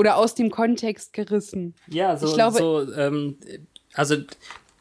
[0.00, 1.74] Oder aus dem Kontext gerissen.
[1.86, 3.36] Ja, so, Ich glaube- so ähm,
[3.92, 4.16] also,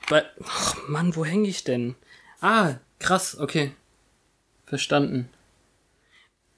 [0.10, 1.96] bei, ach Mann, wo hänge ich denn?
[2.40, 3.74] Ah, krass, okay.
[4.66, 5.28] Verstanden.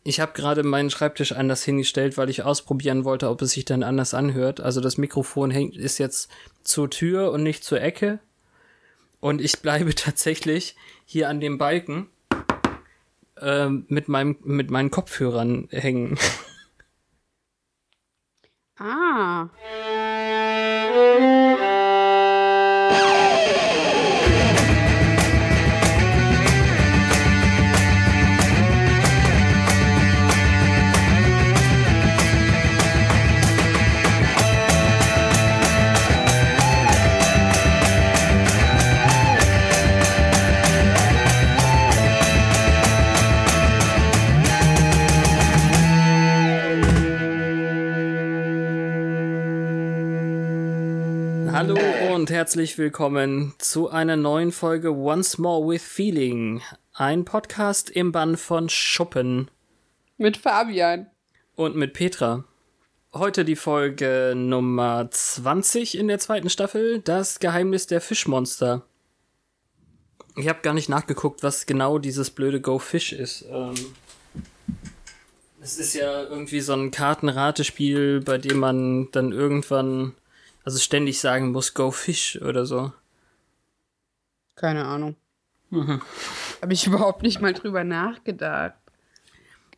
[0.04, 3.82] Ich habe gerade meinen Schreibtisch anders hingestellt, weil ich ausprobieren wollte, ob es sich dann
[3.82, 4.60] anders anhört.
[4.60, 6.30] Also das Mikrofon hängt ist jetzt
[6.64, 8.20] zur Tür und nicht zur Ecke.
[9.20, 10.76] Und ich bleibe tatsächlich
[11.06, 12.10] hier an dem Balken
[13.42, 16.20] ähm, mit meinem mit meinen Kopfhörern hängen.
[18.84, 19.48] Ah.
[51.64, 51.78] Hallo
[52.12, 56.60] und herzlich willkommen zu einer neuen Folge Once More with Feeling.
[56.92, 59.52] Ein Podcast im Bann von Schuppen
[60.18, 61.06] Mit Fabian.
[61.54, 62.46] und mit Petra.
[63.14, 68.82] Heute die Folge Nummer 20 in der zweiten Staffel, das Geheimnis der Fischmonster.
[70.38, 73.46] Ich habe gar nicht nachgeguckt, was genau dieses blöde Go Fish ist.
[73.52, 73.76] Ähm,
[75.62, 80.16] es ist ja irgendwie so ein Kartenratespiel, bei dem man dann irgendwann,
[80.64, 82.94] also ständig sagen muss, Go Fish oder so.
[84.56, 85.16] Keine Ahnung.
[85.70, 86.02] Mhm.
[86.62, 88.76] Habe ich überhaupt nicht mal drüber nachgedacht.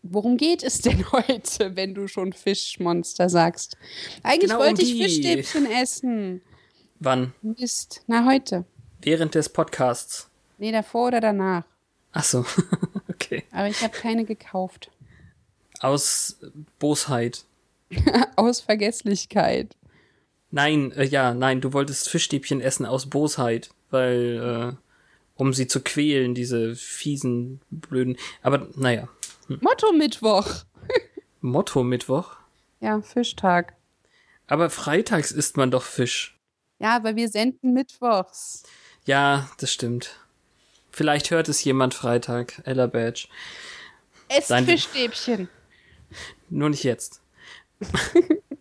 [0.02, 3.78] Worum geht es denn heute, wenn du schon Fischmonster sagst?
[4.22, 5.04] Eigentlich Genau um wollte ich die.
[5.04, 6.42] Fischstäbchen essen.
[7.00, 7.34] Wann?
[7.42, 8.04] Mist.
[8.08, 8.66] Na, heute.
[9.02, 10.30] Während des Podcasts.
[10.58, 11.64] Nee, davor oder danach.
[12.12, 12.46] Ach so,
[13.10, 13.44] okay.
[13.52, 14.92] Aber ich habe keine gekauft.
[15.80, 16.38] Aus
[16.80, 17.44] Bosheit.
[18.36, 19.76] Aus Vergesslichkeit.
[20.54, 24.76] Nein, äh, ja, nein, du wolltest Fischstäbchen essen aus Bosheit, weil, äh,
[25.34, 28.18] um sie zu quälen, diese fiesen, blöden.
[28.44, 29.08] Aber naja,
[29.48, 30.48] Motto Mittwoch.
[31.42, 32.36] Motto Mittwoch.
[32.82, 33.74] Ja, Fischtag.
[34.46, 36.38] Aber freitags isst man doch Fisch.
[36.78, 38.62] Ja, aber wir senden Mittwochs.
[39.08, 40.20] Ja, das stimmt.
[40.92, 43.28] Vielleicht hört es jemand Freitag, Ella Badge.
[44.28, 45.50] Esst Fischstäbchen.
[46.52, 47.24] Nur nicht jetzt.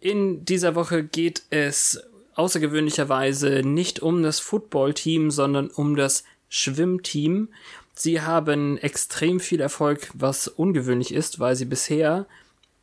[0.00, 2.00] In dieser Woche geht es
[2.34, 7.48] außergewöhnlicherweise nicht um das Footballteam, sondern um das Schwimmteam.
[7.94, 12.26] Sie haben extrem viel Erfolg, was ungewöhnlich ist, weil sie bisher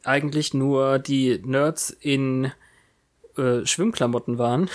[0.03, 2.51] eigentlich nur die Nerds in
[3.37, 4.69] äh, Schwimmklamotten waren.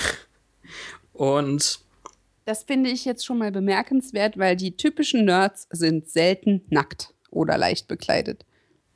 [1.12, 1.80] Und
[2.46, 7.58] Das finde ich jetzt schon mal bemerkenswert, weil die typischen Nerds sind selten nackt oder
[7.58, 8.46] leicht bekleidet.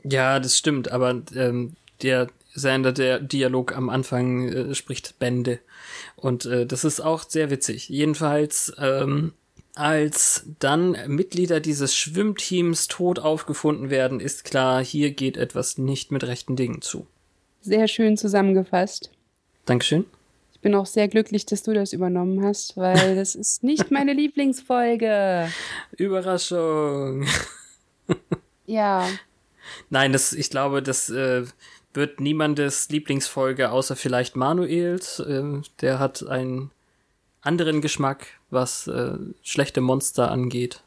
[0.03, 5.59] Ja, das stimmt, aber ähm, der Sander, der Dialog am Anfang äh, spricht Bände.
[6.17, 7.89] Und äh, das ist auch sehr witzig.
[7.89, 9.33] Jedenfalls, ähm,
[9.75, 16.25] als dann Mitglieder dieses Schwimmteams tot aufgefunden werden, ist klar, hier geht etwas nicht mit
[16.25, 17.07] rechten Dingen zu.
[17.61, 19.11] Sehr schön zusammengefasst.
[19.65, 20.05] Dankeschön.
[20.53, 24.13] Ich bin auch sehr glücklich, dass du das übernommen hast, weil das ist nicht meine
[24.15, 25.49] Lieblingsfolge.
[25.97, 27.27] Überraschung.
[28.67, 29.07] Ja,
[29.91, 31.45] Nein, das, ich glaube, das äh,
[31.95, 35.21] wird niemandes Lieblingsfolge, außer vielleicht Manuels.
[35.21, 36.71] Äh, der hat einen
[37.41, 40.83] anderen Geschmack, was äh, schlechte Monster angeht.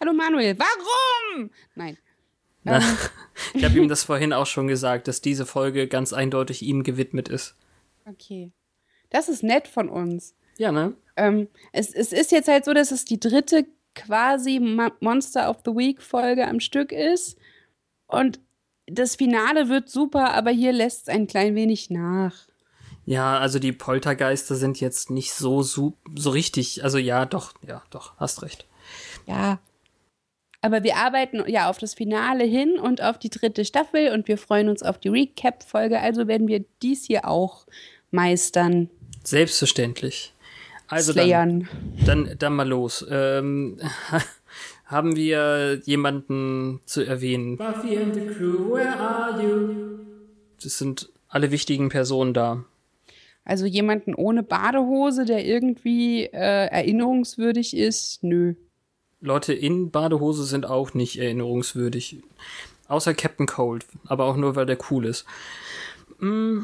[0.00, 1.50] hallo Manuel, warum?
[1.74, 1.96] Nein.
[2.62, 2.80] Na,
[3.54, 7.28] ich habe ihm das vorhin auch schon gesagt, dass diese Folge ganz eindeutig ihm gewidmet
[7.28, 7.54] ist.
[8.04, 8.52] Okay.
[9.08, 10.34] Das ist nett von uns.
[10.58, 10.94] Ja, ne?
[11.16, 14.60] Ähm, es, es ist jetzt halt so, dass es die dritte quasi
[15.00, 17.38] Monster of the Week Folge am Stück ist.
[18.06, 18.40] Und
[18.92, 22.34] das Finale wird super, aber hier lässt es ein klein wenig nach.
[23.06, 26.84] Ja, also die Poltergeister sind jetzt nicht so so, so richtig.
[26.84, 28.66] Also ja, doch, ja, doch, hast recht.
[29.26, 29.58] Ja.
[30.62, 34.36] Aber wir arbeiten ja auf das Finale hin und auf die dritte Staffel und wir
[34.36, 35.98] freuen uns auf die Recap-Folge.
[35.98, 37.66] Also werden wir dies hier auch
[38.10, 38.90] meistern,
[39.24, 40.32] Selbstverständlich.
[40.88, 41.68] Also dann,
[42.04, 43.06] dann, dann mal los.
[43.08, 43.78] Ähm,
[44.90, 47.56] haben wir jemanden zu erwähnen?
[47.56, 50.00] Buffy and the crew, where are you?
[50.62, 52.64] Das sind alle wichtigen Personen da.
[53.44, 58.54] Also jemanden ohne Badehose, der irgendwie äh, erinnerungswürdig ist, nö.
[59.20, 62.22] Leute in Badehose sind auch nicht erinnerungswürdig.
[62.88, 65.24] Außer Captain Cold, aber auch nur, weil der cool ist.
[66.18, 66.62] Mm,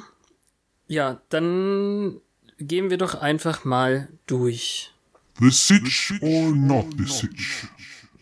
[0.88, 2.20] ja, dann
[2.58, 4.92] gehen wir doch einfach mal durch.
[5.38, 7.68] The Sitch or not the Sitch?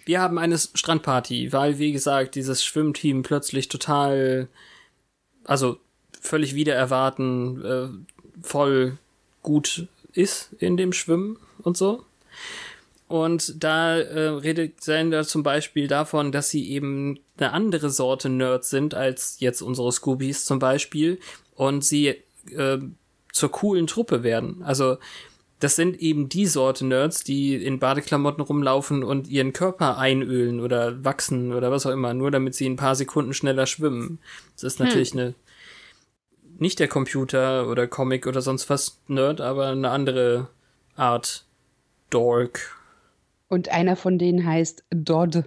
[0.05, 4.49] Wir haben eine Strandparty, weil, wie gesagt, dieses Schwimmteam plötzlich total
[5.45, 5.79] also
[6.21, 7.89] völlig wieder erwarten, äh,
[8.43, 8.99] voll
[9.43, 12.05] gut ist in dem Schwimmen und so.
[13.07, 18.71] Und da äh, redet Sander zum Beispiel davon, dass sie eben eine andere Sorte Nerds
[18.71, 21.21] sind als jetzt unsere Scoobies zum Beispiel
[21.55, 22.17] und sie
[22.51, 22.79] äh,
[23.33, 24.63] zur coolen Truppe werden.
[24.63, 24.97] Also
[25.65, 31.03] das sind eben die Sorte Nerds, die in Badeklamotten rumlaufen und ihren Körper einölen oder
[31.07, 34.19] wachsen oder was auch immer, nur damit sie ein paar Sekunden schneller schwimmen.
[34.53, 35.21] Das ist natürlich hm.
[35.21, 35.35] eine
[36.59, 40.49] nicht der Computer oder Comic oder sonst was Nerd, aber eine andere
[40.97, 41.47] Art
[42.11, 42.77] Dork.
[43.49, 45.45] Und einer von denen heißt Dodd.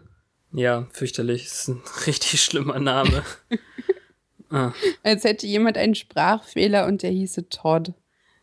[0.52, 1.44] Ja, fürchterlich.
[1.44, 3.22] Das ist ein richtig schlimmer Name.
[4.50, 4.74] ah.
[5.04, 7.94] Als hätte jemand einen Sprachfehler und der hieße Todd.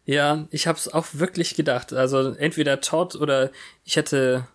[0.06, 1.92] Ja, ich hab's auch wirklich gedacht.
[1.92, 3.50] Also entweder Todd oder
[3.84, 4.46] ich hätte,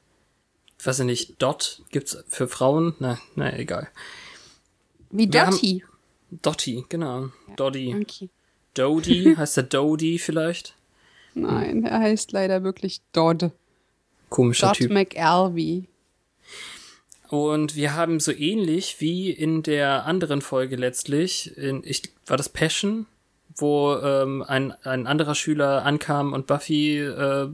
[0.84, 2.96] weiß ich nicht, Dot gibt's für Frauen?
[3.00, 3.88] Na, na egal.
[5.10, 5.84] Wie Dottie.
[6.30, 7.26] Dottie, genau.
[7.48, 7.96] Ja, Doddy.
[8.00, 8.30] Okay.
[8.76, 10.76] Dodie, heißt der Dodie vielleicht?
[11.34, 13.52] Nein, er heißt leider wirklich Dodd.
[14.30, 14.92] Komischer Dodd Typ.
[14.92, 15.86] McAlvey.
[17.30, 22.50] Und wir haben so ähnlich wie in der anderen Folge letztlich, in, ich, war das
[22.50, 23.06] Passion,
[23.62, 27.50] wo ähm, ein, ein anderer Schüler ankam und Buffy äh,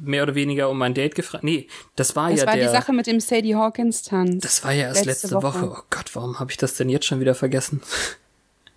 [0.00, 1.44] mehr oder weniger um ein Date gefragt.
[1.44, 1.66] Nee,
[1.96, 2.66] das war das ja war der.
[2.66, 4.42] die Sache mit dem Sadie Hawkins Tanz.
[4.42, 5.62] Das war ja erst letzte, letzte Woche.
[5.62, 5.80] Woche.
[5.80, 7.82] Oh Gott, warum habe ich das denn jetzt schon wieder vergessen?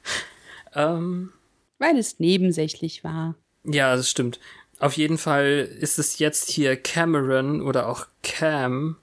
[0.75, 1.31] ähm,
[1.79, 3.35] Weil es nebensächlich war.
[3.63, 4.39] Ja, das stimmt.
[4.79, 8.97] Auf jeden Fall ist es jetzt hier Cameron oder auch Cam,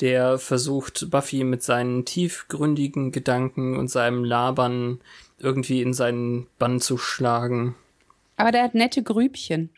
[0.00, 5.00] der versucht, Buffy mit seinen tiefgründigen Gedanken und seinem Labern
[5.38, 7.74] irgendwie in seinen Bann zu schlagen.
[8.36, 9.70] Aber der hat nette Grübchen.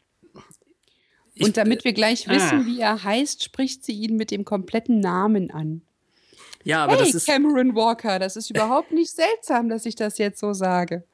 [1.34, 2.66] Ich, und damit wir gleich wissen, ah.
[2.66, 5.82] wie er heißt, spricht sie ihn mit dem kompletten Namen an.
[6.62, 7.26] Ja, aber hey, das ist.
[7.26, 11.04] Cameron Walker, das ist überhaupt nicht seltsam, dass ich das jetzt so sage.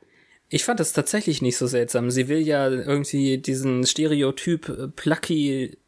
[0.49, 2.11] Ich fand das tatsächlich nicht so seltsam.
[2.11, 5.79] Sie will ja irgendwie diesen Stereotyp Plucky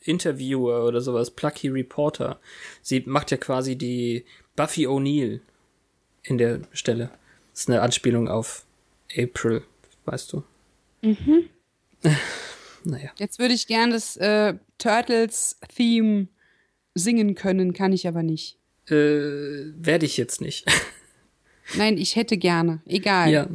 [0.00, 2.38] Interviewer oder sowas, Plucky Reporter.
[2.82, 4.24] Sie macht ja quasi die
[4.56, 5.40] Buffy O'Neill
[6.22, 7.10] in der Stelle.
[7.52, 8.64] Das ist eine Anspielung auf
[9.16, 9.62] April,
[10.04, 10.42] weißt du.
[11.02, 11.48] Mhm.
[12.84, 13.10] Naja.
[13.18, 16.28] Jetzt würde ich gern das äh, Turtles-Theme
[16.94, 18.56] singen können, kann ich aber nicht.
[18.86, 20.64] Äh, werde ich jetzt nicht.
[21.76, 22.80] Nein, ich hätte gerne.
[22.86, 23.30] Egal.
[23.30, 23.48] Ja.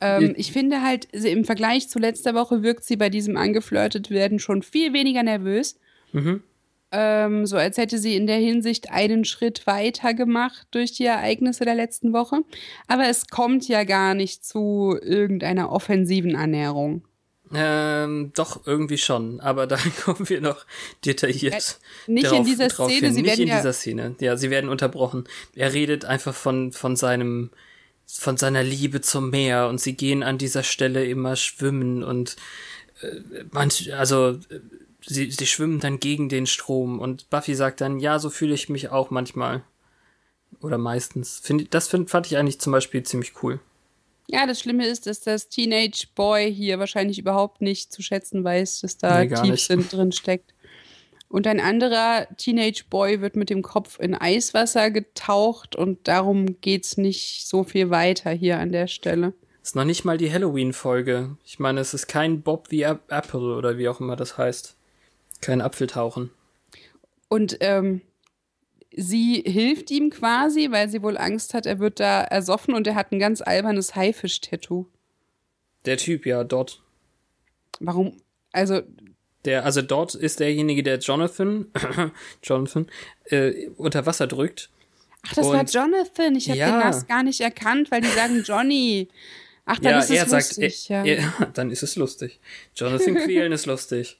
[0.00, 4.38] Ähm, ich finde halt, im Vergleich zu letzter Woche wirkt sie bei diesem angeflirtet werden
[4.38, 5.78] schon viel weniger nervös.
[6.12, 6.42] Mhm.
[6.92, 11.64] Ähm, so als hätte sie in der Hinsicht einen Schritt weiter gemacht durch die Ereignisse
[11.64, 12.40] der letzten Woche.
[12.88, 17.04] Aber es kommt ja gar nicht zu irgendeiner offensiven Annäherung.
[17.52, 19.40] Ähm, doch, irgendwie schon.
[19.40, 20.66] Aber da kommen wir noch
[21.04, 21.78] detailliert.
[22.06, 23.14] Äh, nicht drauf, in dieser Szene, hin.
[23.14, 24.14] sie Nicht werden in ja dieser Szene.
[24.20, 25.24] Ja, sie werden unterbrochen.
[25.54, 27.50] Er redet einfach von, von seinem,
[28.18, 32.36] von seiner Liebe zum Meer und sie gehen an dieser Stelle immer schwimmen und
[33.02, 34.60] äh, manch, also äh,
[35.06, 38.68] sie, sie schwimmen dann gegen den Strom und Buffy sagt dann, ja, so fühle ich
[38.68, 39.62] mich auch manchmal.
[40.60, 41.40] Oder meistens.
[41.42, 43.60] Find, das find, fand ich eigentlich zum Beispiel ziemlich cool.
[44.26, 48.80] Ja, das Schlimme ist, dass das Teenage Boy hier wahrscheinlich überhaupt nicht zu schätzen weiß,
[48.80, 50.54] dass da Nee, Tiefsinn drin steckt.
[51.30, 56.96] Und ein anderer Teenage Boy wird mit dem Kopf in Eiswasser getaucht und darum geht's
[56.96, 59.32] nicht so viel weiter hier an der Stelle.
[59.62, 61.36] Ist noch nicht mal die Halloween-Folge.
[61.44, 64.76] Ich meine, es ist kein Bob wie A- Apple oder wie auch immer das heißt.
[65.40, 66.30] Kein Apfeltauchen.
[67.28, 68.00] Und ähm,
[68.96, 72.96] sie hilft ihm quasi, weil sie wohl Angst hat, er wird da ersoffen und er
[72.96, 74.86] hat ein ganz albernes Haifisch-Tattoo.
[75.84, 76.82] Der Typ, ja, dort.
[77.78, 78.16] Warum?
[78.50, 78.82] Also,
[79.44, 81.66] Der, also dort ist derjenige, der Jonathan,
[82.42, 82.86] Jonathan,
[83.24, 84.68] äh, unter Wasser drückt.
[85.26, 86.36] ach, das war Und- Jonathan.
[86.36, 86.70] Ich habe Ja.
[86.70, 89.08] den Nass gar nicht erkannt, weil die sagen Johnny.
[89.66, 90.90] Ach, dann ja, ist es er sagt, lustig.
[90.90, 91.22] er, ja.
[91.38, 92.40] er, dann ist es lustig.
[92.74, 94.18] Jonathan quälen ist lustig.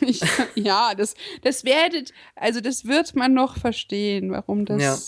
[0.00, 0.20] Ich,
[0.54, 4.82] ja, das, das werdet, also das wird man noch verstehen, warum das.
[4.82, 4.98] Ja.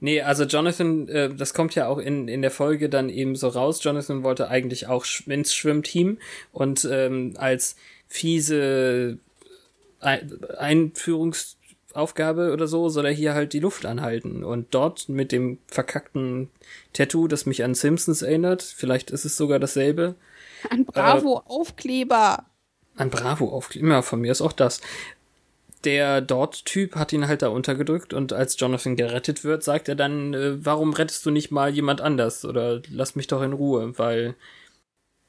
[0.00, 3.48] Nee, also Jonathan, äh, das kommt ja auch in, in der Folge dann eben so
[3.48, 3.82] raus.
[3.82, 6.18] Jonathan wollte eigentlich auch sch ins Schwimmteam
[6.50, 7.76] und ähm, als
[8.12, 9.18] fiese
[10.00, 14.44] Ein Einführungsaufgabe oder so soll er hier halt die Luft anhalten.
[14.44, 16.50] Und dort mit dem verkackten
[16.92, 20.14] Tattoo, das mich an Simpsons erinnert, vielleicht ist es sogar dasselbe,
[20.70, 22.44] Ein Bravo-Aufkleber.
[22.96, 23.88] Ein Bravo aufkleber.
[23.88, 24.82] Ja, von mir ist auch das.
[25.84, 30.34] Der Dort-Typ hat ihn halt da untergedrückt und als Jonathan gerettet wird, sagt er dann,
[30.34, 32.44] äh, warum rettest du nicht mal jemand anders?
[32.44, 34.34] Oder lass mich doch in Ruhe, weil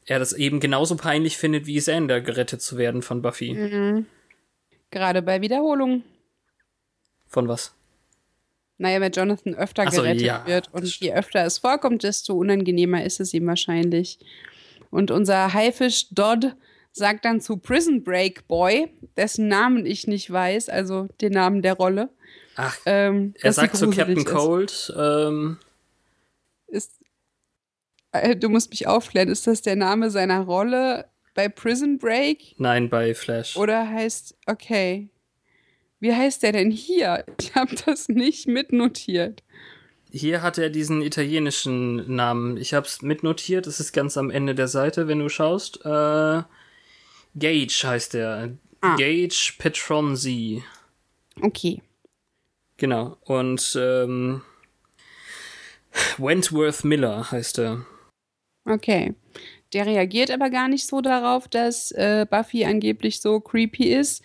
[0.06, 3.54] er das eben genauso peinlich findet, wie Xander gerettet zu werden von Buffy.
[3.54, 4.06] Mhm.
[4.92, 6.04] Gerade bei Wiederholung.
[7.28, 7.74] Von was?
[8.78, 10.74] Naja, weil Jonathan öfter so, gerettet ja, wird.
[10.74, 14.20] Und je öfter es vorkommt, desto unangenehmer ist es ihm wahrscheinlich.
[14.90, 16.56] Und unser Haifisch Dodd
[16.92, 21.74] sagt dann zu Prison Break Boy, dessen Namen ich nicht weiß, also den Namen der
[21.74, 22.10] Rolle.
[22.56, 25.58] Ach, Ähm, er sagt zu Captain Cold, ähm,
[26.68, 26.92] Ist,
[28.36, 32.56] du musst mich aufklären, ist das der Name seiner Rolle bei Prison Break?
[32.58, 33.58] nein, bei Flash.
[33.58, 35.10] Oder heißt, okay.
[36.00, 37.26] Wie heißt der denn hier?
[37.40, 39.42] Ich habe das nicht mitnotiert.
[40.12, 42.58] Hier hat er diesen italienischen Namen.
[42.58, 45.78] Ich hab's mitnotiert, es ist ganz am Ende der Seite, wenn du schaust.
[45.86, 46.44] Äh,
[47.36, 48.52] Gage heißt er.
[48.82, 48.96] Ah.
[48.96, 50.64] Gage Petronzi.
[51.42, 51.82] Okay.
[52.78, 53.18] Genau.
[53.22, 54.42] Und ähm,
[56.18, 57.86] Wentworth Miller heißt er.
[58.66, 59.14] Okay.
[59.74, 64.24] Der reagiert aber gar nicht so darauf, dass äh, Buffy angeblich so creepy ist.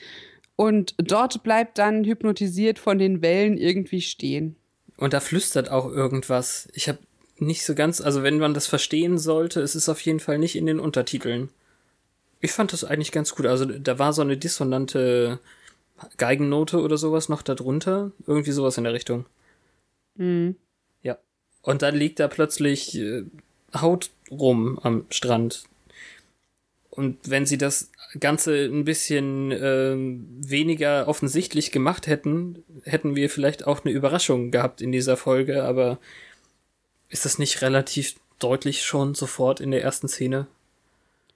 [0.57, 4.57] Und dort bleibt dann hypnotisiert von den Wellen irgendwie stehen.
[4.97, 6.69] Und da flüstert auch irgendwas.
[6.75, 6.99] Ich habe
[7.39, 10.57] nicht so ganz, also wenn man das verstehen sollte, es ist auf jeden Fall nicht
[10.57, 11.51] in den Untertiteln.
[12.41, 13.47] Ich fand das eigentlich ganz gut.
[13.47, 15.39] Also da war so eine dissonante
[16.17, 18.13] Geigennote oder sowas noch darunter.
[18.27, 19.27] Irgendwie sowas in der Richtung.
[20.17, 20.57] Mhm.
[21.03, 21.19] Ja.
[21.63, 23.25] Und dann liegt da plötzlich äh,
[23.75, 25.65] Haut rum am Strand.
[26.91, 33.67] Und wenn sie das Ganze ein bisschen ähm, weniger offensichtlich gemacht hätten, hätten wir vielleicht
[33.67, 35.99] auch eine Überraschung gehabt in dieser Folge, aber
[37.09, 40.47] ist das nicht relativ deutlich schon sofort in der ersten Szene?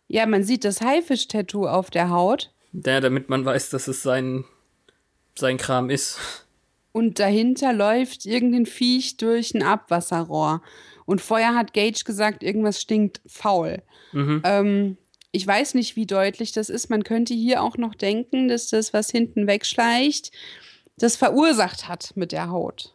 [0.09, 2.51] Ja, man sieht das Haifisch-Tattoo auf der Haut.
[2.73, 4.45] Ja, damit man weiß, dass es sein,
[5.35, 6.19] sein Kram ist.
[6.93, 10.63] Und dahinter läuft irgendein Viech durch ein Abwasserrohr.
[11.05, 13.83] Und vorher hat Gage gesagt, irgendwas stinkt faul.
[14.13, 14.43] Mhm.
[14.45, 14.97] Ähm,
[15.33, 16.91] ich weiß nicht, wie deutlich das ist.
[16.91, 20.31] Man könnte hier auch noch denken, dass das, was hinten wegschleicht,
[20.99, 22.95] das verursacht hat mit der Haut.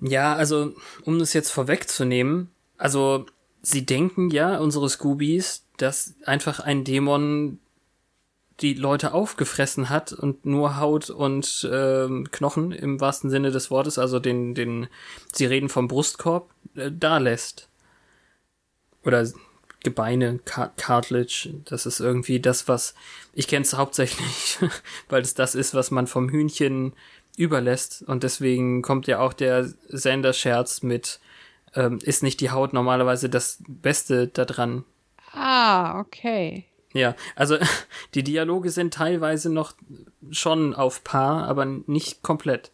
[0.00, 3.26] Ja, also, um das jetzt vorwegzunehmen, also,
[3.62, 7.58] sie denken ja, unsere Scoobies, dass einfach ein Dämon
[8.60, 13.98] die Leute aufgefressen hat und nur Haut und ähm, Knochen im wahrsten Sinne des Wortes,
[13.98, 14.86] also den, den,
[15.32, 17.68] sie reden vom Brustkorb, äh, da lässt.
[19.04, 19.26] Oder
[19.84, 22.94] Gebeine, Car Cartilage, das ist irgendwie das, was,
[23.34, 24.58] ich kenne es hauptsächlich,
[25.08, 26.94] weil es das ist, was man vom Hühnchen
[27.36, 31.20] überlässt und deswegen kommt ja auch der Sender-Scherz mit,
[31.74, 34.84] ähm, ist nicht die Haut normalerweise das Beste daran.
[35.32, 36.64] Ah, okay.
[36.94, 37.58] Ja, also
[38.14, 39.74] die Dialoge sind teilweise noch
[40.30, 42.70] schon auf Paar, aber nicht komplett.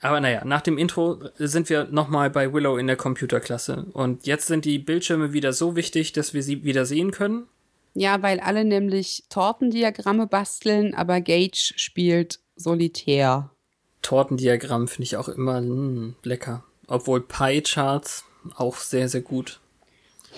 [0.00, 3.86] Aber naja, nach dem Intro sind wir nochmal bei Willow in der Computerklasse.
[3.92, 7.46] Und jetzt sind die Bildschirme wieder so wichtig, dass wir sie wieder sehen können.
[7.92, 13.50] Ja, weil alle nämlich Tortendiagramme basteln, aber Gage spielt solitär.
[14.00, 16.64] Tortendiagramm finde ich auch immer mh, lecker.
[16.86, 18.24] Obwohl Pie-Charts
[18.56, 19.60] auch sehr, sehr gut.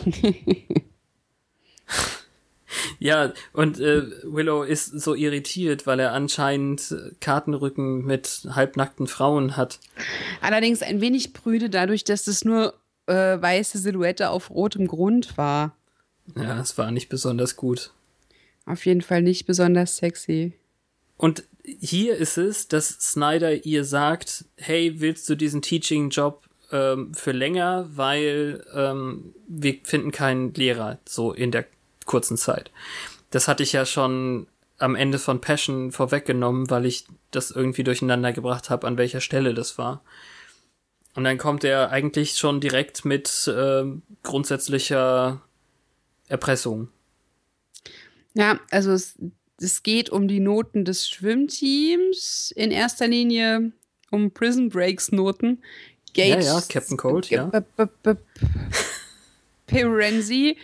[2.99, 9.81] ja, und äh, Willow ist so irritiert, weil er anscheinend Kartenrücken mit halbnackten Frauen hat.
[10.41, 12.75] Allerdings ein wenig prüde dadurch, dass es nur
[13.07, 15.76] äh, weiße Silhouette auf rotem Grund war.
[16.37, 17.93] Ja, es war nicht besonders gut.
[18.64, 20.52] Auf jeden Fall nicht besonders sexy.
[21.17, 27.33] Und hier ist es, dass Snyder ihr sagt, hey, willst du diesen Teaching-Job ähm, für
[27.33, 31.67] länger, weil ähm, wir finden keinen Lehrer so in der
[32.06, 32.71] kurzen Zeit.
[33.30, 34.47] Das hatte ich ja schon
[34.78, 39.54] am Ende von Passion vorweggenommen, weil ich das irgendwie durcheinander gebracht habe, an welcher Stelle
[39.54, 40.02] das war.
[41.14, 43.85] Und dann kommt er eigentlich schon direkt mit äh,
[44.23, 45.42] grundsätzlicher
[46.28, 46.88] Erpressung.
[48.35, 49.16] Ja, also es,
[49.61, 52.52] es geht um die Noten des Schwimmteams.
[52.56, 53.73] In erster Linie
[54.11, 55.62] um Prison Breaks Noten.
[56.14, 57.44] Gage, Ja, ja, Captain Cold, ja.
[57.47, 58.14] B-
[59.66, 60.56] Pirenzi.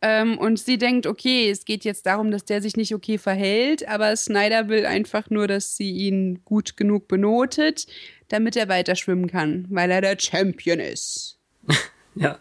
[0.00, 3.86] Ähm, und sie denkt, okay, es geht jetzt darum, dass der sich nicht okay verhält,
[3.88, 7.86] aber Snyder will einfach nur, dass sie ihn gut genug benotet,
[8.28, 11.38] damit er weiter schwimmen kann, weil er der Champion ist.
[12.14, 12.38] Ja.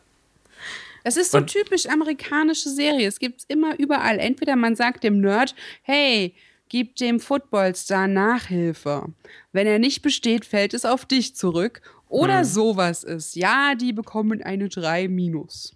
[1.04, 3.08] Es ist so Und- typisch amerikanische Serie.
[3.08, 4.18] Es gibt immer überall.
[4.20, 6.34] Entweder man sagt dem Nerd, hey,
[6.70, 9.06] gib dem Footballstar Nachhilfe.
[9.52, 11.82] Wenn er nicht besteht, fällt es auf dich zurück.
[12.10, 12.46] Oder Hm.
[12.46, 13.36] sowas ist.
[13.36, 15.76] Ja, die bekommen eine 3 minus.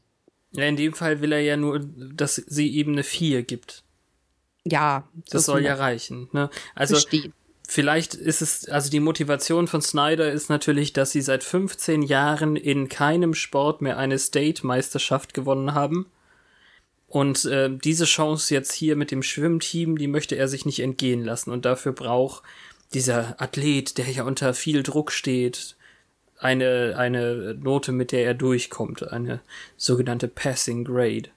[0.53, 3.83] Ja, in dem Fall will er ja nur, dass sie ihm eine 4 gibt.
[4.63, 6.29] Ja, Das soll ja reichen.
[6.33, 6.49] Ne?
[6.75, 7.31] Also Versteht.
[7.67, 12.55] vielleicht ist es, also die Motivation von Snyder ist natürlich, dass sie seit 15 Jahren
[12.55, 16.05] in keinem Sport mehr eine State-Meisterschaft gewonnen haben.
[17.07, 21.25] Und äh, diese Chance jetzt hier mit dem Schwimmteam, die möchte er sich nicht entgehen
[21.25, 21.51] lassen.
[21.51, 22.43] Und dafür braucht
[22.93, 25.75] dieser Athlet, der ja unter viel Druck steht,
[26.41, 29.41] eine, eine Note, mit der er durchkommt, eine
[29.77, 31.29] sogenannte Passing Grade.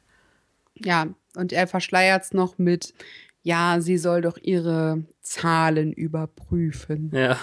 [0.77, 2.95] Ja, und er verschleiert es noch mit,
[3.43, 7.11] ja, sie soll doch ihre Zahlen überprüfen.
[7.15, 7.39] Ja.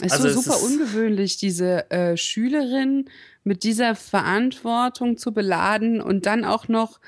[0.00, 3.10] Es ist Also so es super ist- ungewöhnlich, diese äh, Schülerin
[3.42, 7.00] mit dieser Verantwortung zu beladen und dann auch noch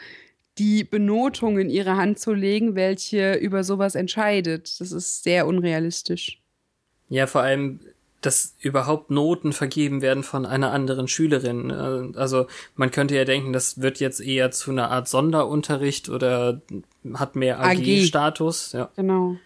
[0.58, 4.80] die Benotung in ihre Hand zu legen, welche über sowas entscheidet.
[4.80, 6.40] Das ist sehr unrealistisch.
[7.08, 7.80] Ja, vor allem,
[8.20, 11.70] dass überhaupt Noten vergeben werden von einer anderen Schülerin.
[11.70, 16.60] Äh, Also man könnte ja denken, das wird jetzt eher zu einer Art Sonderunterricht oder
[17.14, 17.78] hat mehr AG.
[17.78, 18.72] AG-Status.
[18.72, 18.90] Ja.
[18.96, 19.36] Genau.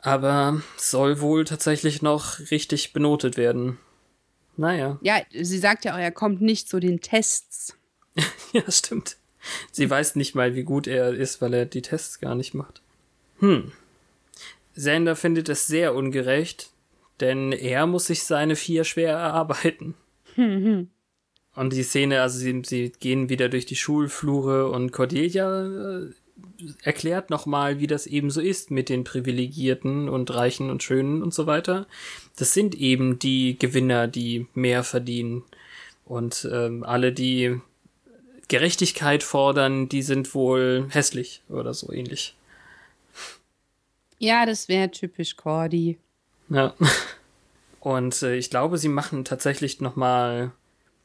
[0.00, 3.78] Aber soll wohl tatsächlich noch richtig benotet werden.
[4.56, 7.76] Naja, Ja, sie sagt ja auch, er kommt nicht zu den Tests.
[8.52, 9.16] ja, stimmt.
[9.70, 12.82] Sie weiß nicht mal, wie gut er ist, weil er die Tests gar nicht macht.
[13.38, 13.72] Hm.
[14.74, 16.70] Sander findet es sehr ungerecht,
[17.20, 19.94] denn er muss sich seine vier schwer erarbeiten.
[21.54, 26.10] Und die Szene, also sie, sie gehen wieder durch die Schulflure und Cordelia äh,
[26.84, 31.34] erklärt nochmal, wie das eben so ist mit den Privilegierten und Reichen und Schönen und
[31.34, 31.88] so weiter.
[32.36, 35.42] Das sind eben die Gewinner, die mehr verdienen.
[36.04, 37.60] Und ähm, alle, die
[38.46, 42.34] Gerechtigkeit fordern, die sind wohl hässlich oder so ähnlich.
[44.18, 45.98] Ja, das wäre typisch Cordy.
[46.48, 46.74] Ja.
[47.80, 50.50] Und äh, ich glaube, sie machen tatsächlich noch mal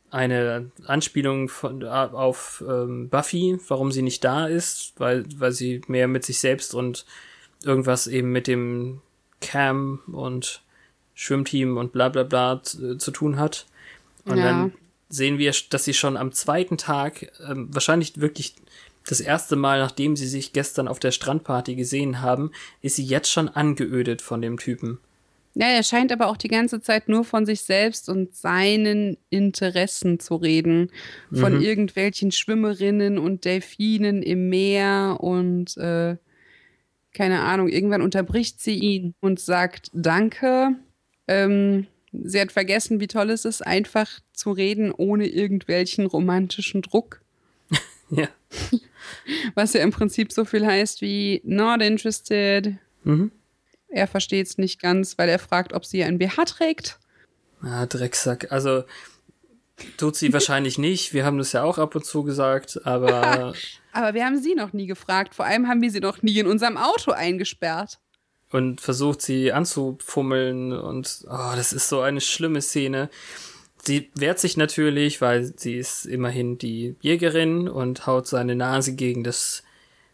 [0.10, 6.08] eine Anspielung von, auf ähm, Buffy, warum sie nicht da ist, weil, weil sie mehr
[6.08, 7.06] mit sich selbst und
[7.64, 9.02] irgendwas eben mit dem
[9.42, 10.62] Cam und
[11.16, 13.66] Schwimmteam und bla bla bla zu, zu tun hat.
[14.26, 14.44] Und Ja.
[14.46, 14.74] dann
[15.10, 18.56] sehen wir, dass sie schon am zweiten Tag, ähm, wahrscheinlich wirklich
[19.08, 23.32] das erste Mal, nachdem sie sich gestern auf der Strandparty gesehen haben, ist sie jetzt
[23.32, 25.00] schon angeödet von dem Typen.
[25.56, 30.20] Ja, er scheint aber auch die ganze Zeit nur von sich selbst und seinen Interessen
[30.20, 30.92] zu reden.
[31.32, 36.18] Von irgendwelchen Schwimmerinnen und Delfinen im Meer und äh,
[37.14, 40.76] keine Ahnung, irgendwann unterbricht sie ihn und sagt Danke.
[41.28, 47.22] Ähm, sie hat vergessen, wie toll es ist, einfach zu reden ohne irgendwelchen romantischen Druck.
[48.10, 48.28] Ja.
[49.56, 52.76] Was ja im Prinzip so viel heißt wie not interested.
[53.04, 53.32] Mhm.
[53.94, 57.00] Er versteht es nicht ganz, weil er fragt, ob sie ein BH trägt.
[57.62, 58.52] Ah, Drecksack.
[58.52, 58.84] Also
[59.98, 61.14] tut sie wahrscheinlich nicht.
[61.14, 63.54] Wir haben das ja auch ab und zu gesagt, aber
[63.94, 65.36] Aber wir haben sie noch nie gefragt.
[65.36, 68.00] Vor allem haben wir sie noch nie in unserem Auto eingesperrt.
[68.52, 73.10] und versucht sie anzufummeln und oh, das ist so eine schlimme Szene.
[73.86, 79.24] Sie wehrt sich natürlich, weil sie ist immerhin die Jägerin und haut seine Nase gegen
[79.24, 79.64] das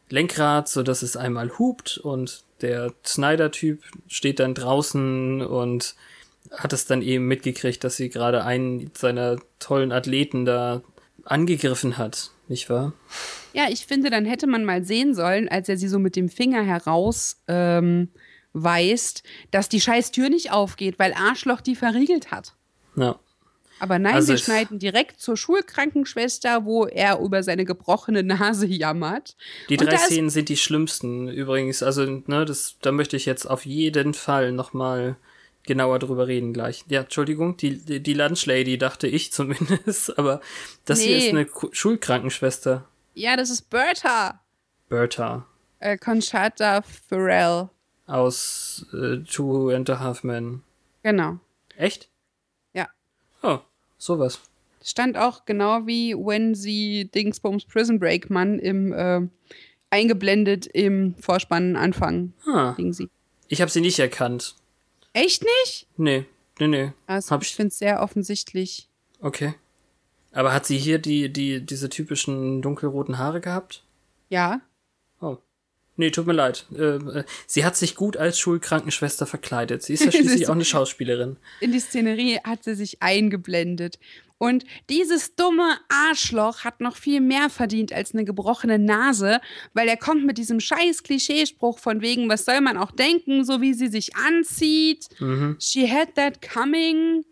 [0.09, 5.95] Lenkrad, so dass es einmal hupt und der Snyder-Typ steht dann draußen und
[6.52, 10.82] hat es dann eben mitgekriegt, dass sie gerade einen seiner tollen Athleten da
[11.26, 12.93] angegriffen hat, nicht wahr?
[13.54, 16.30] Ja, ich finde, dann hätte man mal sehen sollen, als er sie so mit dem
[16.30, 18.10] Finger heraus ähm,
[18.54, 22.56] weist, dass die scheiß Tür nicht aufgeht, weil Arschloch die verriegelt hat.
[22.95, 23.19] Ja.
[23.79, 29.35] Aber nein, Also es- schneiden direkt zur Schulkrankenschwester, wo er über seine gebrochene Nase jammert.
[29.69, 31.81] Die drei Szenen sind die schlimmsten übrigens.
[31.83, 35.15] Also, ne, das, da möchte ich jetzt auf jeden Fall nochmal
[35.63, 36.83] genauer drüber reden gleich.
[36.87, 40.41] Ja, Entschuldigung, die, die, Lunchlady dachte ich zumindest, aber
[40.85, 41.27] das hier Nee.
[41.27, 42.85] ist eine Schulkrankenschwester.
[43.13, 44.41] Ja, das ist Bertha.
[44.87, 45.45] Bertha
[45.79, 47.69] Äh, Conchata Farrell.
[48.07, 50.63] aus äh, Two and a Half Men.
[51.03, 51.39] Genau.
[51.77, 52.09] Echt?
[52.73, 52.87] Ja.
[53.43, 53.59] Oh,
[53.99, 54.39] sowas.
[54.83, 59.21] Stand auch genau wie wenn sie Dingsbums Prison Break Mann im äh,
[59.91, 62.33] eingeblendet im Vorspann anfangen.
[62.47, 63.09] Ah, sie.
[63.49, 64.55] ich habe sie nicht erkannt.
[65.13, 65.85] Echt nicht?
[65.97, 66.25] Nee,
[66.59, 66.91] nee, nee.
[67.07, 68.88] Also, Hab ich ich- finde es sehr offensichtlich.
[69.19, 69.53] Okay.
[70.31, 73.83] Aber hat sie hier die, die, diese typischen dunkelroten Haare gehabt?
[74.29, 74.62] Ja.
[75.99, 76.65] Nee, tut mir leid.
[76.73, 79.83] Äh, äh, sie hat sich gut als Schulkrankenschwester verkleidet.
[79.83, 81.35] Sie ist ja schließlich auch eine Schauspielerin.
[81.59, 83.99] In die Szenerie hat sie sich eingeblendet.
[84.38, 89.41] Und dieses dumme Arschloch hat noch viel mehr verdient als eine gebrochene Nase,
[89.73, 93.59] weil er kommt mit diesem scheiß Klischeespruch von wegen, was soll man auch denken, so
[93.59, 95.09] wie sie sich anzieht.
[95.19, 95.57] Mhm.
[95.59, 97.25] She had that coming.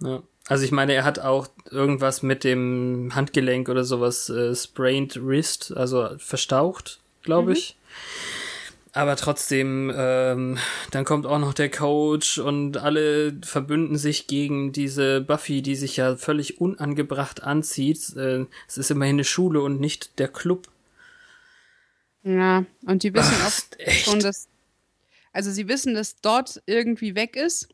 [0.00, 0.22] Ja.
[0.46, 5.74] Also ich meine, er hat auch irgendwas mit dem Handgelenk oder sowas, äh, sprained wrist,
[5.74, 7.76] also verstaucht, glaube ich.
[8.92, 10.58] Aber trotzdem, ähm,
[10.92, 15.96] dann kommt auch noch der Coach und alle verbünden sich gegen diese Buffy, die sich
[15.96, 18.14] ja völlig unangebracht anzieht.
[18.16, 20.68] Äh, es ist immerhin eine Schule und nicht der Club.
[22.22, 24.04] Ja, und die wissen Ach, auch echt?
[24.04, 24.48] schon, dass.
[25.32, 27.68] Also sie wissen, dass dort irgendwie weg ist.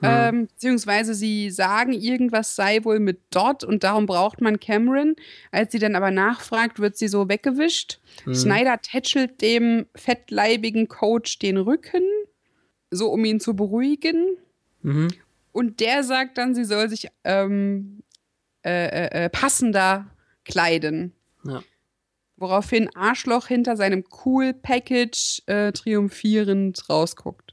[0.00, 0.08] Hm.
[0.08, 5.16] Ähm, beziehungsweise sie sagen, irgendwas sei wohl mit dort und darum braucht man Cameron.
[5.50, 8.00] Als sie dann aber nachfragt, wird sie so weggewischt.
[8.24, 8.34] Hm.
[8.34, 12.02] Snyder tätschelt dem fettleibigen Coach den Rücken,
[12.90, 14.36] so um ihn zu beruhigen.
[14.82, 15.08] Mhm.
[15.52, 18.02] Und der sagt dann, sie soll sich ähm,
[18.64, 20.10] äh, äh, äh, passender
[20.44, 21.12] kleiden.
[21.44, 21.62] Ja.
[22.36, 27.47] Woraufhin Arschloch hinter seinem Cool Package äh, triumphierend rausguckt.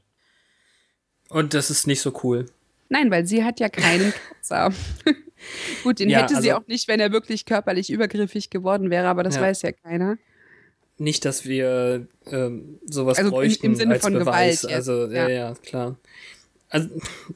[1.28, 2.46] Und das ist nicht so cool.
[2.88, 4.72] Nein, weil sie hat ja keinen Kratzer.
[5.82, 9.08] Gut, den Ja, hätte sie also- auch nicht, wenn er wirklich körperlich übergriffig geworden wäre,
[9.08, 9.42] aber das Ja.
[9.42, 10.18] weiß ja keiner.
[10.98, 14.62] Nicht, dass wir ähm, sowas Also im- im bräuchten Sinne als von Beweis.
[14.62, 15.54] Gewalt jetzt, also, ja, ja.
[15.62, 15.96] klar.
[16.70, 16.88] Also,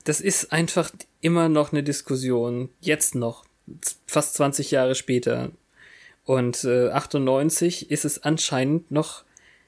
[0.04, 2.68] das ist einfach immer noch eine Diskussion.
[2.80, 3.44] Jetzt noch.
[4.06, 5.50] Fast 20 Jahre später.
[6.24, 9.24] Und äh, 98 ist es anscheinend noch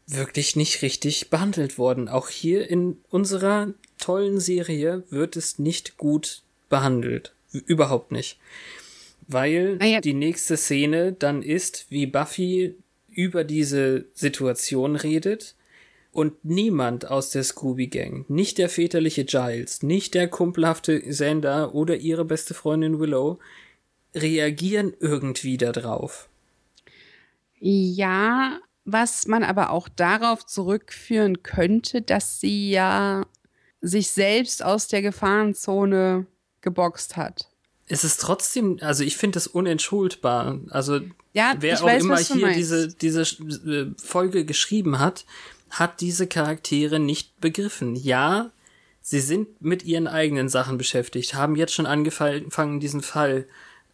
[0.06, 2.08] wirklich nicht richtig behandelt worden.
[2.08, 7.32] Auch hier in unserer tollen Serie wird es nicht gut behandelt.
[7.52, 8.38] Überhaupt nicht.
[9.28, 10.00] Weil Naja.
[10.00, 12.74] die nächste Szene dann ist, wie Buffy
[13.10, 15.54] über diese Situation redet
[16.12, 22.24] und niemand aus der Scooby-Gang, nicht der väterliche Giles, nicht der kumpelhafte Xander oder ihre
[22.24, 23.38] beste Freundin Willow,
[24.14, 26.28] reagieren irgendwie darauf.
[27.60, 33.24] Ja, was man aber auch darauf zurückführen könnte, dass sie ja
[33.80, 36.26] sich selbst aus der Gefahrenzone
[36.60, 37.48] geboxt hat.
[37.88, 40.60] Es ist trotzdem, also ich finde es unentschuldbar.
[40.70, 41.00] Also
[41.32, 42.58] Ja, wer auch weiß, immer hier meinst.
[42.58, 45.26] diese, diese äh, Folge geschrieben hat,
[45.70, 47.96] hat diese Charaktere nicht begriffen.
[47.96, 48.50] Ja,
[49.00, 53.46] sie sind mit ihren eigenen Sachen beschäftigt, haben jetzt schon angefangen, diesen Fall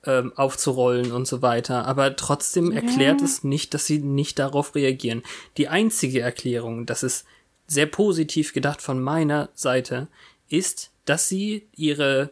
[0.05, 5.23] ähm, aufzurollen und so weiter, aber trotzdem erklärt es nicht, dass sie nicht darauf reagieren.
[5.57, 7.27] Die einzige Erklärung, das ist
[7.67, 10.09] sehr positiv gedacht von meiner Seite,
[10.49, 12.31] ist, dass sie ihre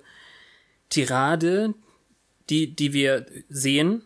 [0.89, 1.75] Tirade,
[2.49, 4.03] die, die wir sehen,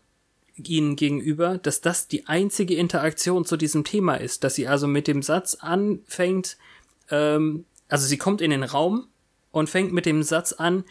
[0.57, 5.07] ihnen gegenüber, dass das die einzige Interaktion zu diesem Thema ist, dass sie also mit
[5.07, 6.57] dem Satz anfängt,
[7.11, 9.09] ähm, also sie kommt in den Raum
[9.53, 10.85] und fängt mit dem Satz an,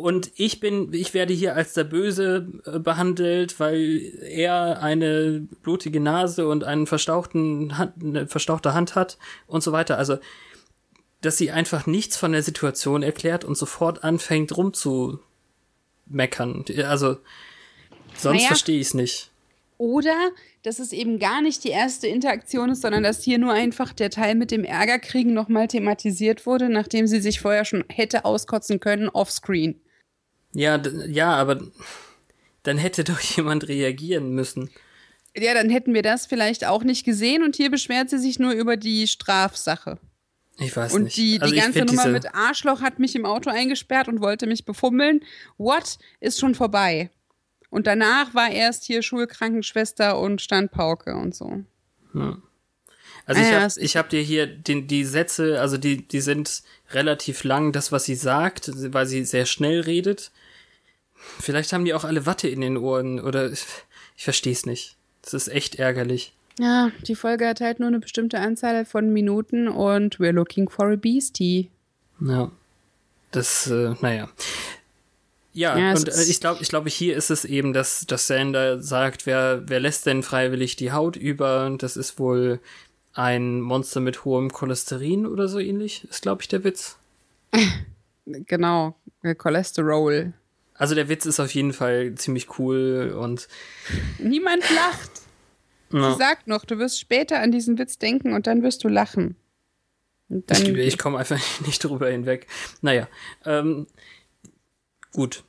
[0.00, 6.00] und ich bin, ich werde hier als der Böse äh, behandelt, weil er eine blutige
[6.00, 9.98] Nase und einen verstauchten Hand, eine verstauchte Hand hat und so weiter.
[9.98, 10.18] Also,
[11.20, 16.64] dass sie einfach nichts von der Situation erklärt und sofort anfängt rumzumeckern.
[16.84, 17.18] Also,
[18.16, 18.48] sonst Naja.
[18.48, 19.30] verstehe ich es nicht.
[19.76, 20.14] Oder
[20.62, 24.10] dass es eben gar nicht die erste Interaktion ist, sondern dass hier nur einfach der
[24.10, 29.08] Teil mit dem Ärgerkriegen nochmal thematisiert wurde, nachdem sie sich vorher schon hätte auskotzen können
[29.08, 29.80] offscreen.
[30.52, 31.60] Ja, ja, aber
[32.62, 34.70] dann hätte doch jemand reagieren müssen.
[35.36, 38.52] Ja, dann hätten wir das vielleicht auch nicht gesehen und hier beschwert sie sich nur
[38.52, 39.98] über die Strafsache.
[40.58, 41.16] Ich weiß Und nicht.
[41.16, 44.46] die, also die ich ganze Nummer mit Arschloch hat mich im Auto eingesperrt und wollte
[44.46, 45.20] mich befummeln.
[45.56, 45.98] What?
[46.18, 47.10] Ist schon vorbei.
[47.70, 51.64] Und danach war erst hier Schulkrankenschwester und Standpauke und so.
[53.24, 56.20] Also ich Ah, ja, habe ich hab dir hier den, die Sätze, also die, die
[56.20, 60.32] sind relativ lang, das, was sie sagt, weil sie sehr schnell redet.
[61.38, 63.64] Vielleicht haben die auch alle Watte in den Ohren oder ich,
[64.16, 64.96] ich verstehe es nicht.
[65.22, 66.32] Das ist echt ärgerlich.
[66.58, 70.92] Ja, die Folge hat halt nur eine bestimmte Anzahl von Minuten und we're looking for
[70.92, 71.70] a beastie.
[72.20, 72.50] Ja.
[73.30, 74.28] Das, äh, naja.
[75.52, 78.82] Ja, Ja, und äh, ich glaube, ich glaube, hier ist es eben, dass, dass Sander
[78.82, 81.74] sagt, wer, wer lässt denn freiwillig die Haut über?
[81.78, 82.60] Das ist wohl
[83.14, 86.96] ein Monster mit hohem Cholesterin oder so ähnlich, ist, glaube ich, der Witz.
[88.26, 88.94] Genau,
[89.38, 90.34] Cholesterol.
[90.80, 93.48] Also der Witz ist auf jeden Fall ziemlich cool und
[94.18, 95.10] Niemand lacht.
[95.92, 98.88] ja, Sie sagt noch, du wirst später an diesen Witz denken und dann wirst du
[98.88, 99.36] lachen.
[100.30, 102.46] Ich, ich komme einfach nicht drüber hinweg.
[102.80, 103.08] Naja,
[103.44, 103.88] ähm,
[105.12, 105.44] gut.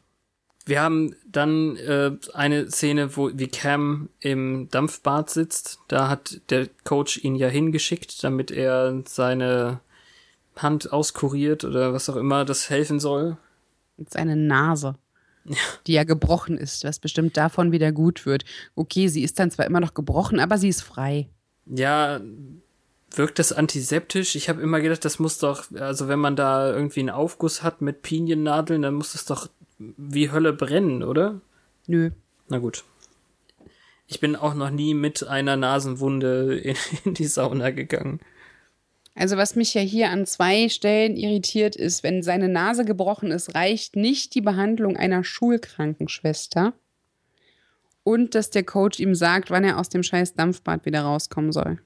[0.65, 5.79] Wir haben dann äh, eine Szene, wo wie Cam im Dampfbad sitzt.
[5.87, 9.79] Da hat der Coach ihn ja hingeschickt, damit er seine
[10.57, 13.37] Hand auskuriert oder was auch immer das helfen soll.
[14.09, 14.95] seine Nase,
[15.87, 18.43] die ja gebrochen ist, was bestimmt davon wieder gut wird.
[18.75, 21.29] Okay, sie ist dann zwar immer noch gebrochen, aber sie ist frei.
[21.65, 22.21] Ja,
[23.11, 24.35] wirkt das antiseptisch?
[24.35, 27.81] Ich habe immer gedacht, das muss doch, also wenn man da irgendwie einen Aufguss hat
[27.81, 31.41] mit Piniennadeln, dann muss das doch wie Hölle brennen, oder?
[31.87, 32.11] Nö.
[32.49, 32.83] Na gut.
[34.07, 36.75] Ich bin auch noch nie mit einer Nasenwunde in,
[37.05, 38.19] in die Sauna gegangen.
[39.13, 43.53] Also was mich ja hier an zwei Stellen irritiert ist, wenn seine Nase gebrochen ist,
[43.55, 46.73] reicht nicht die Behandlung einer Schulkrankenschwester.
[48.03, 51.79] und dass der Coach ihm sagt, wann er aus dem scheiß Dampfbad wieder rauskommen soll.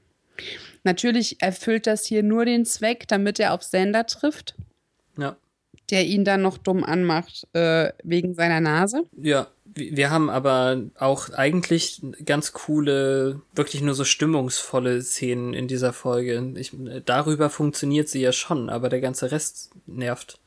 [0.83, 4.55] Natürlich erfüllt das hier nur den Zweck, damit er auf Sender trifft.
[5.17, 5.35] Ja.
[5.91, 9.03] Der ihn dann noch dumm anmacht äh, wegen seiner Nase.
[9.21, 15.93] Ja, wir haben aber auch eigentlich ganz coole, wirklich nur so stimmungsvolle Szenen in dieser
[15.93, 16.53] Folge.
[16.55, 16.71] Ich,
[17.05, 20.39] darüber funktioniert sie ja schon, aber der ganze Rest nervt.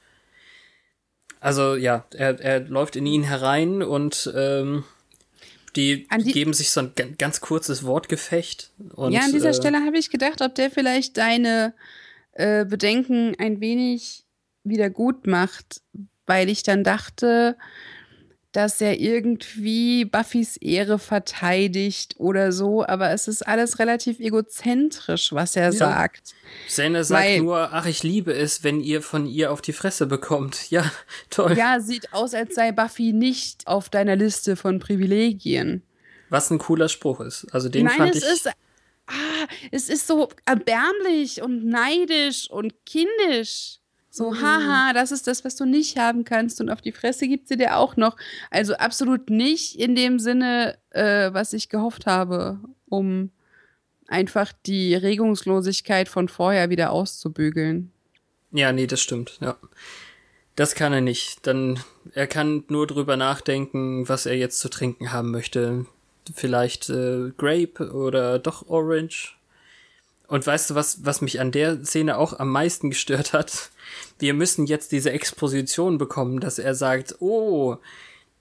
[1.41, 4.85] Also ja, er, er läuft in ihn herein und ähm,
[5.77, 8.73] die, die, geben sich so ein ganz kurzes Wortgefecht.
[8.95, 11.75] Und, ja, an dieser äh, Stelle habe ich gedacht, ob der vielleicht deine
[12.33, 14.25] äh, Bedenken ein wenig
[14.65, 15.81] wieder gut macht,
[16.27, 17.57] weil ich dann dachte,
[18.53, 25.55] dass er irgendwie Buffys Ehre verteidigt oder so, aber es ist alles relativ egozentrisch, was
[25.55, 25.73] er ja.
[25.73, 26.35] sagt.
[26.67, 30.07] Xander sagt Weil, nur, ach, ich liebe es, wenn ihr von ihr auf die Fresse
[30.07, 30.59] bekommt.
[30.71, 30.91] Ja,
[31.31, 31.57] toll.
[31.57, 35.83] Ja, sieht aus, als sei Buffy nicht auf deiner Liste von Privilegien.
[36.29, 37.47] Was ein cooler Spruch ist.
[37.53, 38.33] Also den Nein, fand es ich.
[38.33, 38.47] Ist,
[39.07, 43.79] ah, es ist so erbärmlich und neidisch und kindisch.
[44.11, 44.43] So, mhm.
[44.43, 46.61] haha, das ist das, was du nicht haben kannst.
[46.61, 48.17] Und auf die Fresse gibt sie dir auch noch.
[48.51, 53.31] Also absolut nicht in dem Sinne, äh, was ich gehofft habe, um
[54.07, 57.93] einfach die Regungslosigkeit von vorher wieder auszubügeln.
[58.51, 59.57] Ja, nee, das stimmt, ja.
[60.57, 61.47] Das kann er nicht.
[61.47, 61.79] Dann,
[62.15, 65.87] er kann nur drüber nachdenken, was er jetzt zu trinken haben möchte.
[66.35, 69.37] Vielleicht äh, Grape oder doch Orange.
[70.27, 73.71] Und weißt du, was, was mich an der Szene auch am meisten gestört hat?
[74.19, 77.77] Wir müssen jetzt diese Exposition bekommen, dass er sagt, oh,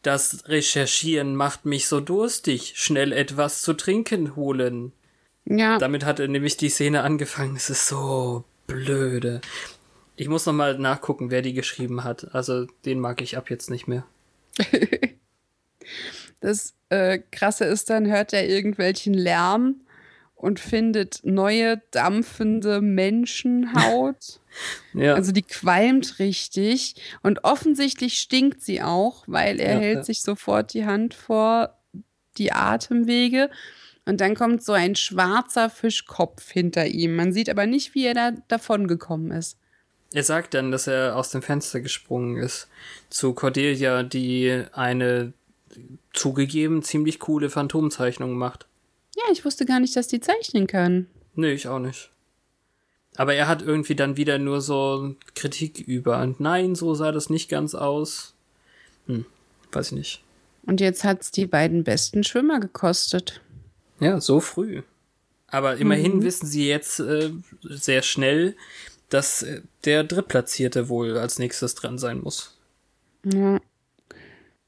[0.02, 4.94] das Recherchieren macht mich so durstig, schnell etwas zu trinken holen.
[5.46, 5.78] Ja.
[5.78, 7.56] Damit hat er nämlich die Szene angefangen.
[7.56, 9.42] Es ist so blöde.
[10.16, 12.34] Ich muss noch mal nachgucken, wer die geschrieben hat.
[12.34, 14.06] Also den mag ich ab jetzt nicht mehr.
[16.40, 19.82] das äh, Krasse ist, dann hört er irgendwelchen Lärm
[20.38, 24.40] und findet neue dampfende Menschenhaut.
[24.94, 25.16] ja.
[25.16, 30.04] Also die qualmt richtig und offensichtlich stinkt sie auch, weil er ja, hält ja.
[30.04, 31.78] sich sofort die Hand vor
[32.38, 33.50] die Atemwege
[34.06, 37.16] und dann kommt so ein schwarzer Fischkopf hinter ihm.
[37.16, 39.58] Man sieht aber nicht, wie er da davon gekommen ist.
[40.14, 42.70] Er sagt dann, dass er aus dem Fenster gesprungen ist
[43.10, 45.34] zu Cordelia, die eine
[46.14, 48.67] zugegeben ziemlich coole Phantomzeichnung macht.
[49.18, 51.08] Ja, ich wusste gar nicht, dass die zeichnen kann.
[51.34, 52.12] Nee, ich auch nicht.
[53.16, 56.22] Aber er hat irgendwie dann wieder nur so Kritik über.
[56.22, 58.36] Und nein, so sah das nicht ganz aus.
[59.08, 59.26] Hm,
[59.72, 60.24] weiß ich nicht.
[60.68, 63.42] Und jetzt hat's die beiden besten Schwimmer gekostet.
[64.00, 64.84] Ja, so früh.
[65.48, 66.24] Aber immerhin mhm.
[66.24, 67.32] wissen sie jetzt äh,
[67.64, 68.56] sehr schnell,
[69.10, 72.56] dass äh, der Drittplatzierte wohl als nächstes dran sein muss.
[73.24, 73.60] Ja.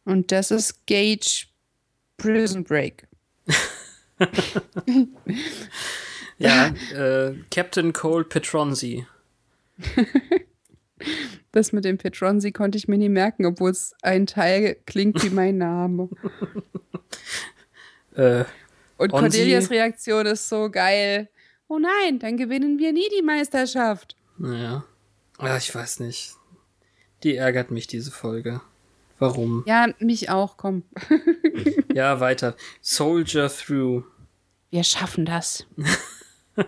[0.05, 1.45] Und das ist Gage
[2.17, 3.08] Prison Break.
[6.37, 9.05] ja, äh, Captain Cole Petronzi.
[11.51, 15.29] das mit dem Petronzi konnte ich mir nie merken, obwohl es ein Teil klingt wie
[15.29, 16.09] mein Name.
[18.15, 18.43] äh,
[18.97, 21.29] Und Cordelias Reaktion ist so geil.
[21.67, 24.15] Oh nein, dann gewinnen wir nie die Meisterschaft.
[24.37, 24.83] Naja.
[25.41, 26.33] Ja, ich weiß nicht.
[27.23, 28.61] Die ärgert mich, diese Folge.
[29.19, 29.63] Warum?
[29.67, 30.83] Ja, mich auch, komm.
[31.93, 32.55] ja, weiter.
[32.81, 34.03] Soldier Through.
[34.71, 35.65] Wir schaffen das.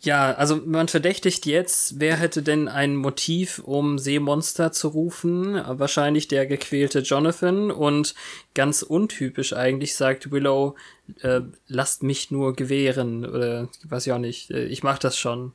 [0.00, 5.54] ja, also man verdächtigt jetzt, wer hätte denn ein Motiv, um Seemonster zu rufen?
[5.54, 8.14] Wahrscheinlich der gequälte Jonathan und
[8.54, 10.74] ganz untypisch eigentlich sagt Willow,
[11.20, 15.52] äh, lasst mich nur gewähren oder weiß ich auch nicht, äh, ich mach das schon.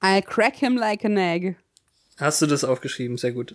[0.00, 1.56] I'll crack him like an egg.
[2.16, 3.18] Hast du das aufgeschrieben?
[3.18, 3.54] Sehr gut.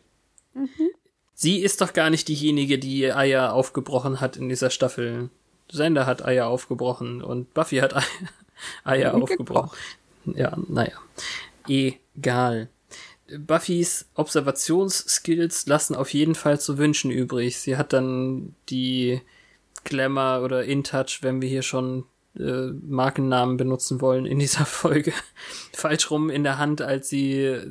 [0.55, 0.89] Mhm.
[1.33, 5.29] Sie ist doch gar nicht diejenige, die Eier aufgebrochen hat in dieser Staffel.
[5.69, 7.93] Sender hat Eier aufgebrochen und Buffy hat
[8.83, 9.77] Eier, Eier aufgebrochen.
[10.25, 10.93] Ja, naja.
[11.67, 12.69] Egal.
[13.37, 17.57] Buffys Observationsskills lassen auf jeden Fall zu wünschen übrig.
[17.57, 19.21] Sie hat dann die
[19.83, 22.05] Glamour oder InTouch, wenn wir hier schon
[22.37, 25.13] äh, Markennamen benutzen wollen in dieser Folge,
[25.73, 27.61] falsch rum in der Hand, als sie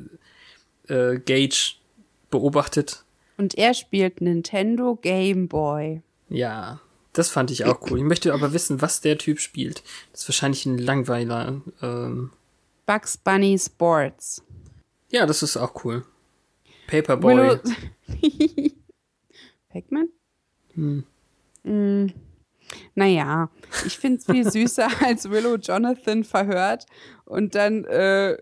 [0.87, 1.75] äh, Gage
[2.29, 3.03] beobachtet.
[3.37, 6.01] Und er spielt Nintendo Game Boy.
[6.29, 6.79] Ja,
[7.13, 7.99] das fand ich auch cool.
[7.99, 9.83] Ich möchte aber wissen, was der Typ spielt.
[10.11, 11.61] Das ist wahrscheinlich ein Langweiler.
[11.81, 12.31] Ähm
[12.85, 14.43] Bugs Bunny Sports.
[15.09, 16.05] Ja, das ist auch cool.
[16.87, 17.59] Paperboy.
[19.69, 20.09] Pac-Man?
[20.73, 21.03] Hm.
[21.63, 22.07] Mm.
[22.95, 23.49] Naja,
[23.85, 26.85] ich finde es viel süßer, als Willow Jonathan verhört
[27.25, 28.37] und dann äh,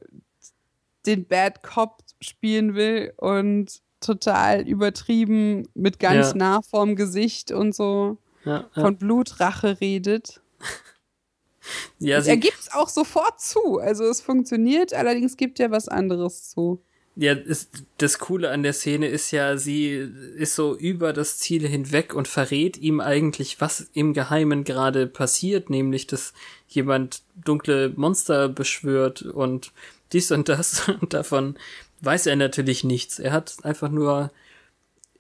[1.05, 6.35] den Bad Cop spielen will und total übertrieben mit ganz Ja.
[6.35, 8.81] nah vorm Gesicht und so Ja, ja.
[8.81, 10.41] von Blutrache redet.
[11.99, 13.79] ja er sie, gibt's auch sofort zu.
[13.79, 16.81] Also es funktioniert, allerdings gibt er was anderes zu.
[17.15, 21.65] ja ist, das Coole an der Szene ist ja, sie ist so über das Ziel
[21.67, 26.33] hinweg und verrät ihm eigentlich, was im Geheimen gerade passiert, nämlich, dass
[26.67, 29.71] jemand dunkle Monster beschwört und
[30.11, 31.55] dies und das und davon
[32.03, 33.19] weiß er natürlich nichts.
[33.19, 34.31] Er hat einfach nur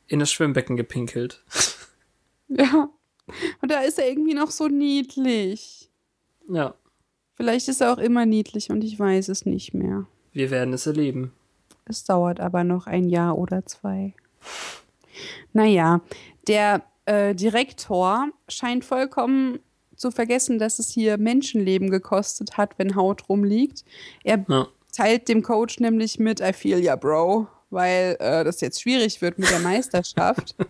[0.07, 1.43] in das Schwimmbecken gepinkelt.
[2.49, 2.89] Ja.
[3.61, 5.89] Und da ist er irgendwie noch so niedlich.
[6.47, 6.75] Ja,
[7.35, 10.05] Vielleicht ist er auch immer niedlich und ich weiß es nicht mehr.
[10.33, 11.33] wir werden es erleben.
[11.85, 14.13] Es dauert aber noch ein Jahr oder zwei.
[15.51, 16.01] Naja,
[16.47, 19.59] der äh, Direktor scheint vollkommen
[19.95, 23.83] zu vergessen, dass es hier Menschenleben gekostet hat, wenn Haut rumliegt.
[24.23, 24.67] Er Ja.
[24.93, 29.37] Teilt dem Coach nämlich mit, I feel ya, Bro, weil äh, das jetzt schwierig wird
[29.37, 30.55] mit der Meisterschaft.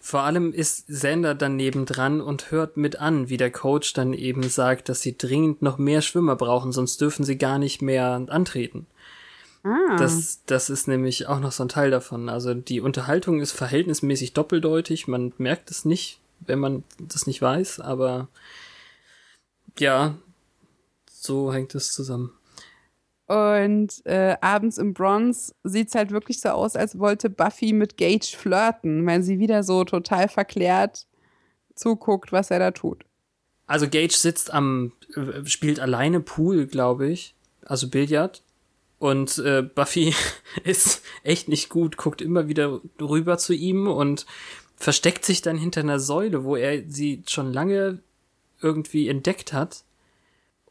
[0.00, 4.48] Vor allem ist Sander dann nebendran und hört mit an, wie der Coach dann eben
[4.48, 8.86] sagt, dass sie dringend noch mehr Schwimmer brauchen, sonst dürfen sie gar nicht mehr antreten.
[9.64, 12.30] Ah, Das, das ist nämlich auch noch so ein Teil davon.
[12.30, 15.08] Also die Unterhaltung ist verhältnismäßig doppeldeutig.
[15.08, 18.28] Man merkt es nicht, wenn man das nicht weiß, aber
[19.78, 20.16] ja,
[21.28, 22.32] so hängt es zusammen.
[23.26, 27.98] Und äh, abends im Bronze sieht es halt wirklich so aus, als wollte Buffy mit
[27.98, 31.06] Gage flirten, weil sie wieder so total verklärt
[31.74, 33.04] zuguckt, was er da tut.
[33.66, 37.34] Also Gage sitzt am, äh, spielt alleine Pool, glaube ich.
[37.66, 38.42] Also Billard.
[38.98, 40.14] Und äh, Buffy
[40.64, 44.24] ist echt nicht gut, guckt immer wieder rüber zu ihm und
[44.74, 47.98] versteckt sich dann hinter einer Säule, wo er sie schon lange
[48.62, 49.84] irgendwie entdeckt hat.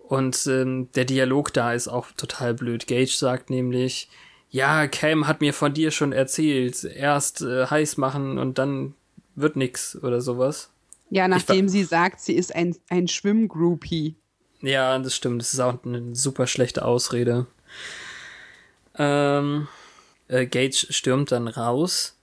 [0.07, 2.87] Und ähm, der Dialog da ist auch total blöd.
[2.87, 4.07] Gage sagt nämlich,
[4.49, 8.95] ja, Cam hat mir von dir schon erzählt, erst äh, heiß machen und dann
[9.35, 10.69] wird nix oder sowas.
[11.09, 14.15] Ja, nachdem sie sagt, sie ist ein, ein Schwimmgroupie.
[14.61, 15.41] Ja, das stimmt.
[15.41, 17.45] Das ist auch eine super schlechte Ausrede.
[18.97, 19.67] Ähm,
[20.29, 22.17] äh, Gage stürmt dann raus.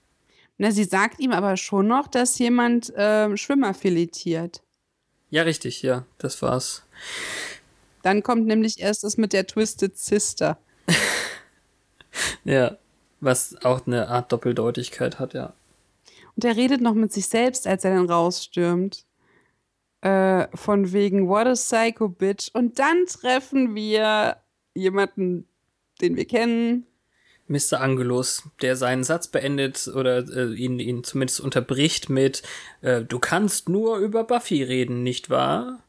[0.57, 4.63] Na, sie sagt ihm aber schon noch, dass jemand ähm, Schwimmer filetiert.
[5.29, 6.83] Ja, richtig, ja, das war's.
[8.05, 10.59] Dann kommt nämlich erst das mit der Twisted Sister.
[12.45, 12.77] Ja,
[13.19, 15.53] was auch eine Art Doppeldeutigkeit hat, ja.
[16.35, 19.05] Und er redet noch mit sich selbst, als er dann rausstürmt.
[19.99, 22.51] Äh, von wegen, what a psycho bitch.
[22.53, 24.37] Und dann treffen wir
[24.75, 25.45] jemanden,
[25.99, 26.85] den wir kennen.
[27.47, 27.81] Mr.
[27.81, 32.43] Angelus, der seinen Satz beendet oder äh, ihn, ihn zumindest unterbricht mit
[32.81, 35.83] äh, Du kannst nur über Buffy reden, nicht wahr?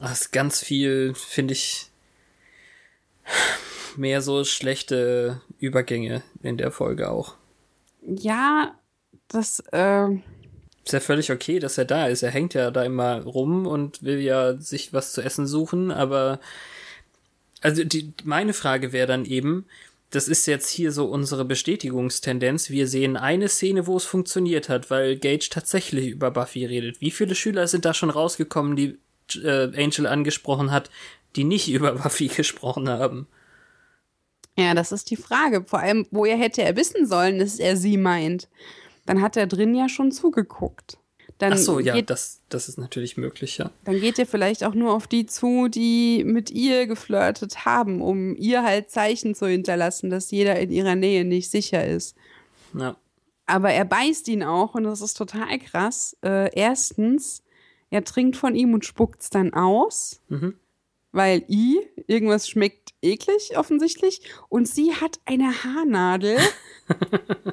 [0.00, 1.90] Das ist ganz viel, finde ich,
[3.96, 7.34] mehr so schlechte Übergänge in der Folge auch.
[8.02, 8.74] Ja,
[9.28, 10.08] das, äh,
[10.84, 12.22] Ist ja völlig okay, dass er da ist.
[12.22, 16.40] Er hängt ja da immer rum und will ja sich was zu essen suchen, aber
[17.60, 19.66] also die, meine Frage wäre dann eben,
[20.10, 22.70] das ist jetzt hier so unsere Bestätigungstendenz.
[22.70, 27.00] Wir sehen eine Szene, wo es funktioniert hat, weil Gage tatsächlich über Buffy redet.
[27.00, 28.96] Wie viele Schüler sind da schon rausgekommen, die
[29.36, 30.90] äh, Angel angesprochen hat,
[31.36, 33.26] die nicht über Buffy gesprochen haben?
[34.58, 35.64] ja, das ist die Frage.
[35.64, 38.48] Vor allem, woher hätte er wissen sollen, dass er sie meint?
[39.06, 40.98] Dann hat er drin ja schon zugeguckt.
[41.38, 43.70] Dann Ach so, ja, geht, das, das ist natürlich möglich, ja.
[43.84, 48.34] dann geht er vielleicht auch nur auf die zu, die mit ihr geflirtet haben, um
[48.34, 52.16] ihr halt Zeichen zu hinterlassen, dass jeder in ihrer Nähe nicht sicher ist.
[52.74, 52.96] ja.
[53.46, 56.14] Aber er beißt ihn auch und das ist total krass.
[56.22, 57.42] Äh, erstens,
[57.90, 60.54] er trinkt von ihm und spuckt es dann aus, Mhm.
[61.12, 64.22] weil i, irgendwas schmeckt eklig offensichtlich.
[64.48, 66.36] Und sie hat eine Haarnadel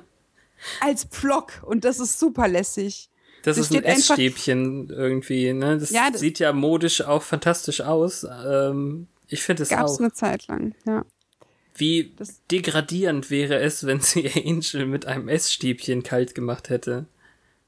[0.81, 3.09] als Pflock und das ist super lässig.
[3.43, 5.77] Das Sie ist ein Essstäbchen irgendwie, ne?
[5.77, 8.25] Das Ja, das- sieht ja modisch auch fantastisch aus.
[8.45, 9.99] Ähm, ich finde es Gab es auch.
[9.99, 11.05] eine Zeit lang, ja.
[11.75, 17.05] Wie das- degradierend wäre es, wenn sie Angel mit einem Essstäbchen kalt gemacht hätte.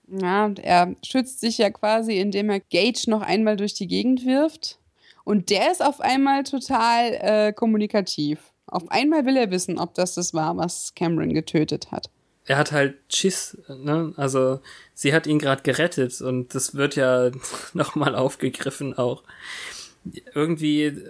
[0.08, 4.79] Ja, er schützt sich ja quasi, indem er Gage noch einmal durch die Gegend wirft.
[5.23, 8.40] Und der ist auf einmal total äh, kommunikativ.
[8.67, 12.10] Auf einmal will er wissen, ob das das war, was Cameron getötet hat.
[12.46, 14.13] Er hat halt Schiss, ne?
[14.15, 14.62] Also
[14.94, 17.31] sie hat ihn gerade gerettet und das wird ja
[17.73, 19.23] nochmal aufgegriffen auch.
[20.34, 21.04] Irgendwie,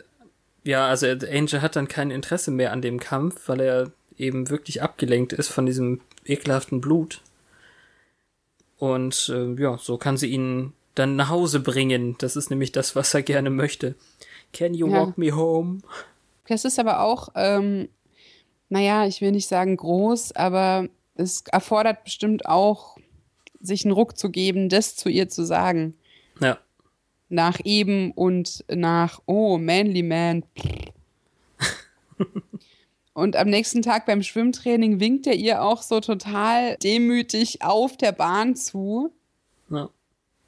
[0.63, 4.82] ja, also Angel hat dann kein Interesse mehr an dem Kampf, weil er eben wirklich
[4.82, 7.21] abgelenkt ist von diesem ekelhaften Blut.
[8.78, 12.15] Und äh, ja, so kann sie ihn dann nach Hause bringen.
[12.19, 13.95] Das ist nämlich das, was er gerne möchte.
[14.53, 15.01] Can you Ja.
[15.01, 15.80] walk me home?
[16.47, 17.89] Das ist aber auch ähm,
[18.69, 22.97] naja, ich will nicht sagen groß, aber es erfordert bestimmt auch,
[23.59, 25.95] sich einen Ruck zu geben, das zu ihr zu sagen.
[26.39, 26.57] Ja.
[27.30, 30.43] Nach eben und nach, oh, Manly Man.
[33.18, 38.11] Und am nächsten Tag beim Schwimmtraining winkt er ihr auch so total demütig auf der
[38.11, 39.11] Bahn zu.
[39.72, 39.89] ja.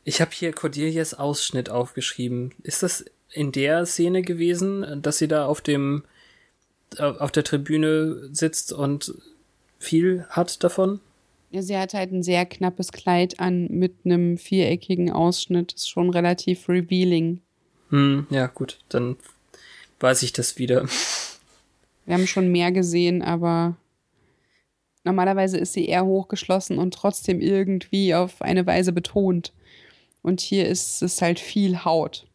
[0.04, 2.54] Ich habe hier Cordelias Ausschnitt aufgeschrieben.
[2.62, 6.04] Ist das in der Szene gewesen, dass sie da auf dem
[6.96, 9.16] auf der Tribüne sitzt und
[9.80, 11.00] viel hat davon?
[11.50, 15.74] Ja, sie hat halt ein sehr knappes Kleid an mit einem viereckigen Ausschnitt.
[15.74, 17.42] Ist schon relativ revealing.
[17.90, 19.18] Hm, ja, gut, dann
[20.00, 20.88] weiß ich das wieder.
[22.10, 23.76] Wir haben schon mehr gesehen, aber
[25.04, 29.54] normalerweise ist sie eher hochgeschlossen und trotzdem irgendwie auf eine Weise betont.
[30.24, 32.26] Und hier ist es halt viel Haut.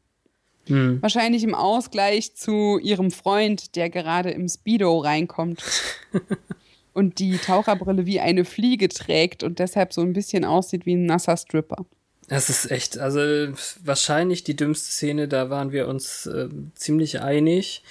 [0.68, 1.02] Hm.
[1.02, 5.64] Wahrscheinlich im Ausgleich zu ihrem Freund, der gerade im Speedo reinkommt.
[6.92, 11.06] und die Taucherbrille wie eine Fliege trägt und deshalb so ein bisschen aussieht wie ein
[11.06, 11.84] nasser Stripper.
[12.28, 13.20] Das ist echt, also
[13.84, 17.82] wahrscheinlich die dümmste Szene, da waren wir uns äh, ziemlich einig.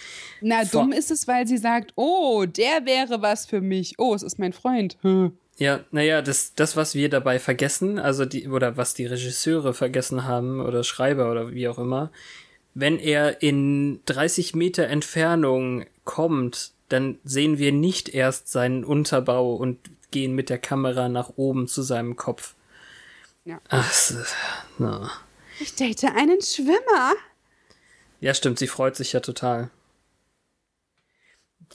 [0.41, 3.95] Na, Vor- dumm ist es, weil sie sagt, oh, der wäre was für mich.
[3.99, 4.97] Oh, es ist mein Freund.
[5.01, 5.33] Hm.
[5.57, 10.25] Ja, naja, das, das, was wir dabei vergessen, also die, oder was die Regisseure vergessen
[10.25, 12.11] haben, oder Schreiber oder wie auch immer,
[12.73, 19.77] wenn er in 30 Meter Entfernung kommt, dann sehen wir nicht erst seinen Unterbau und
[20.09, 22.55] gehen mit der Kamera nach oben zu seinem Kopf.
[23.45, 23.59] Ja.
[23.69, 23.93] Ach,
[24.77, 25.11] na.
[25.59, 27.13] Ich date einen Schwimmer.
[28.21, 29.69] Ja, stimmt, sie freut sich ja total.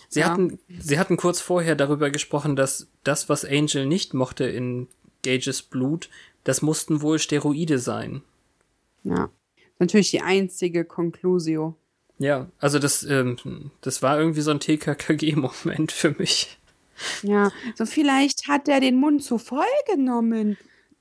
[0.08, 0.30] Sie, Ja.
[0.30, 4.88] hatten, sie hatten kurz vorher darüber gesprochen, dass das, was Angel nicht mochte in
[5.22, 6.08] Gages Blut,
[6.44, 8.22] das mussten wohl Steroide sein.
[9.04, 9.30] Ja.
[9.78, 11.76] Natürlich die einzige Conclusio.
[12.18, 16.58] Ja, also das, ähm, das war irgendwie so ein TKKG-Moment für mich.
[17.22, 20.56] Ja, so vielleicht hat er den Mund zu voll genommen.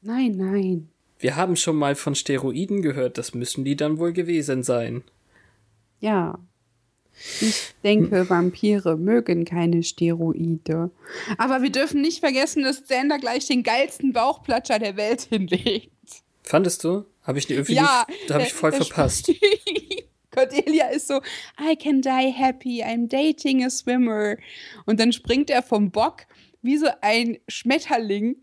[0.07, 0.89] Nein, nein.
[1.19, 5.03] Wir haben schon mal von Steroiden gehört, das müssen die dann wohl gewesen sein.
[5.99, 6.39] Ja.
[7.41, 10.91] Ich denke, Vampire mögen keine Steroide.
[11.37, 15.91] Aber wir dürfen nicht vergessen, dass Xander gleich den geilsten Bauchplatscher der Welt hinlegt.
[16.43, 17.03] Fandest du?
[17.23, 19.29] Habe ich irgendwie Ja, nicht, habe ich äh, voll er verpasst.
[20.31, 21.19] Cordelia ist so,
[21.59, 24.37] I can die happy, I'm dating a swimmer.
[24.85, 26.27] Und dann springt er vom Bock
[26.61, 28.37] wie so ein Schmetterling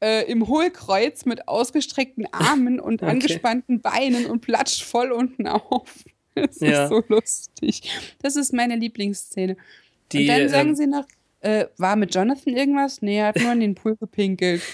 [0.00, 3.10] äh, im Hohlkreuz mit ausgestreckten Armen und Okay.
[3.10, 6.04] angespannten Beinen und platscht voll unten auf.
[6.34, 6.84] Das Ja.
[6.84, 7.90] ist so lustig.
[8.20, 9.56] Das ist meine Lieblingsszene.
[10.12, 11.06] Die, und dann sagen ähm, sie noch,
[11.40, 13.00] äh, war mit Jonathan irgendwas?
[13.00, 14.62] Nee, er hat nur in den Pool gepinkelt.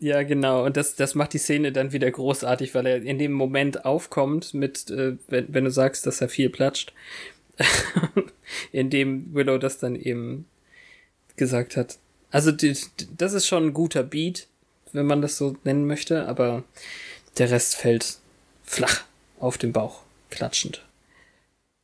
[0.00, 0.64] Ja, genau.
[0.64, 4.52] Und das, das macht die Szene dann wieder großartig, weil er in dem Moment aufkommt
[4.52, 6.92] mit, äh, wenn, wenn du sagst, dass er viel platscht,
[8.72, 10.46] in dem Willow das dann eben
[11.36, 11.98] gesagt hat.
[12.32, 12.76] Also die,
[13.16, 14.48] das ist schon ein guter Beat,
[14.92, 16.64] wenn man das so nennen möchte, aber
[17.38, 18.18] der Rest fällt
[18.62, 19.04] flach
[19.38, 20.84] auf den Bauch, klatschend.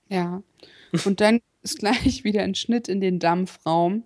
[0.09, 0.43] Ja.
[1.05, 4.05] Und dann ist gleich wieder ein Schnitt in den Dampfraum,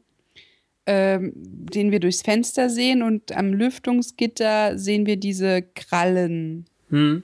[0.87, 6.67] ähm, den wir durchs Fenster sehen und am Lüftungsgitter sehen wir diese Krallen.
[6.91, 7.23] Hm.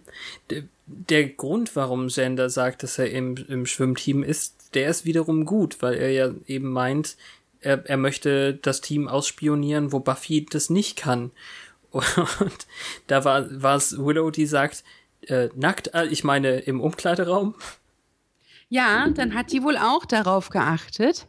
[0.51, 5.45] Der, der Grund, warum Xander sagt, dass er im, im Schwimmteam ist, der ist wiederum
[5.45, 7.16] gut, weil er ja eben meint,
[7.61, 11.31] er, er möchte das Team ausspionieren, wo Buffy das nicht kann.
[11.91, 12.66] Und
[13.07, 14.84] da war, war es Willow, die sagt,
[15.22, 17.55] äh, nackt, äh, ich meine im Umkleideraum.
[18.68, 21.26] Ja, dann hat die wohl auch darauf geachtet.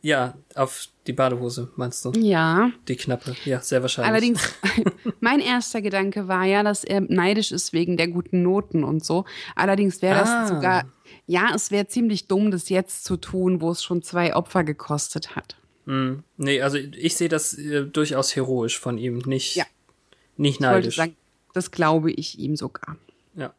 [0.00, 2.12] Ja, auf die Badehose, meinst du?
[2.12, 2.70] Ja.
[2.86, 3.34] Die knappe.
[3.44, 4.10] Ja, sehr wahrscheinlich.
[4.12, 4.54] Allerdings,
[5.20, 9.24] mein erster Gedanke war ja, dass er neidisch ist wegen der guten Noten und so.
[9.56, 10.46] Allerdings wäre das Ah.
[10.46, 10.84] sogar,
[11.26, 15.34] ja, es wäre ziemlich dumm, das jetzt zu tun, wo es schon zwei Opfer gekostet
[15.34, 15.56] hat.
[15.86, 16.22] Hm.
[16.36, 19.64] Nee, also ich sehe das äh, durchaus heroisch von ihm, nicht, Ja.
[20.38, 20.96] Nicht neidisch.
[20.96, 21.16] sagen,
[21.52, 22.96] das glaube ich ihm sogar.
[23.34, 23.54] Ja.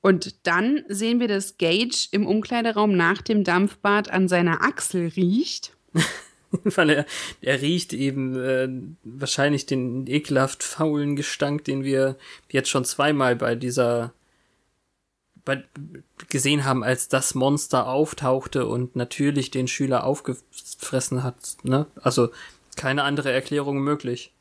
[0.00, 5.76] Und dann sehen wir, dass Gage im Umkleideraum nach dem Dampfbad an seiner Achsel riecht.
[6.64, 7.06] Weil er,
[7.40, 8.68] er riecht eben äh,
[9.04, 12.16] wahrscheinlich den ekelhaft faulen Gestank, den wir
[12.50, 14.12] jetzt schon zweimal bei dieser
[15.44, 15.64] bei,
[16.28, 21.56] gesehen haben, als das Monster auftauchte und natürlich den Schüler aufgefressen hat.
[21.62, 21.86] Ne?
[22.00, 22.30] Also
[22.76, 24.32] keine andere Erklärung möglich.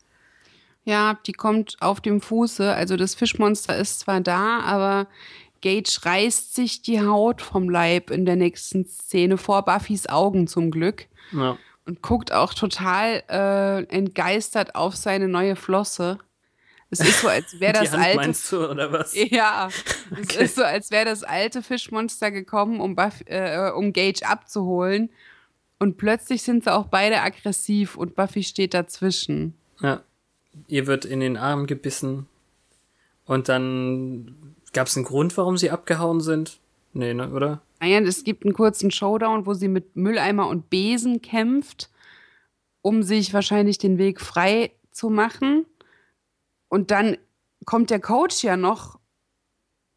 [0.83, 2.73] Ja, die kommt auf dem Fuße.
[2.73, 5.07] Also das Fischmonster ist zwar da, aber
[5.61, 10.71] Gage reißt sich die Haut vom Leib in der nächsten Szene vor Buffys Augen zum
[10.71, 11.57] Glück Ja.
[11.85, 16.17] und guckt auch total äh, entgeistert auf seine neue Flosse.
[16.89, 19.13] Es ist so, als wäre das Hand alte meinst du, oder was?
[19.15, 19.69] Ja,
[20.29, 25.11] es ist so, als wäre das alte Fischmonster gekommen, um, Buff, äh, um Gage abzuholen.
[25.77, 29.55] Und plötzlich sind sie auch beide aggressiv und Buffy steht dazwischen.
[29.79, 30.01] Ja.
[30.67, 32.27] Ihr wird in den Arm gebissen.
[33.25, 36.59] Und dann gab es einen Grund, warum sie abgehauen sind?
[36.93, 37.61] Nee, ne, oder?
[37.79, 41.89] Naja, es gibt einen kurzen Showdown, wo sie mit Mülleimer und Besen kämpft,
[42.81, 45.65] um sich wahrscheinlich den Weg frei zu machen.
[46.67, 47.17] Und dann
[47.65, 48.99] kommt der Coach ja noch,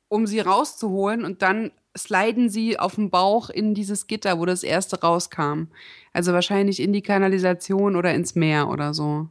[0.09, 1.25] um sie rauszuholen.
[1.25, 5.65] Und dann sliden sie auf dem Bauch in dieses Gitter, wo das erste rauskam.
[6.13, 9.29] Also wahrscheinlich in die Kanalisation oder ins Meer oder so.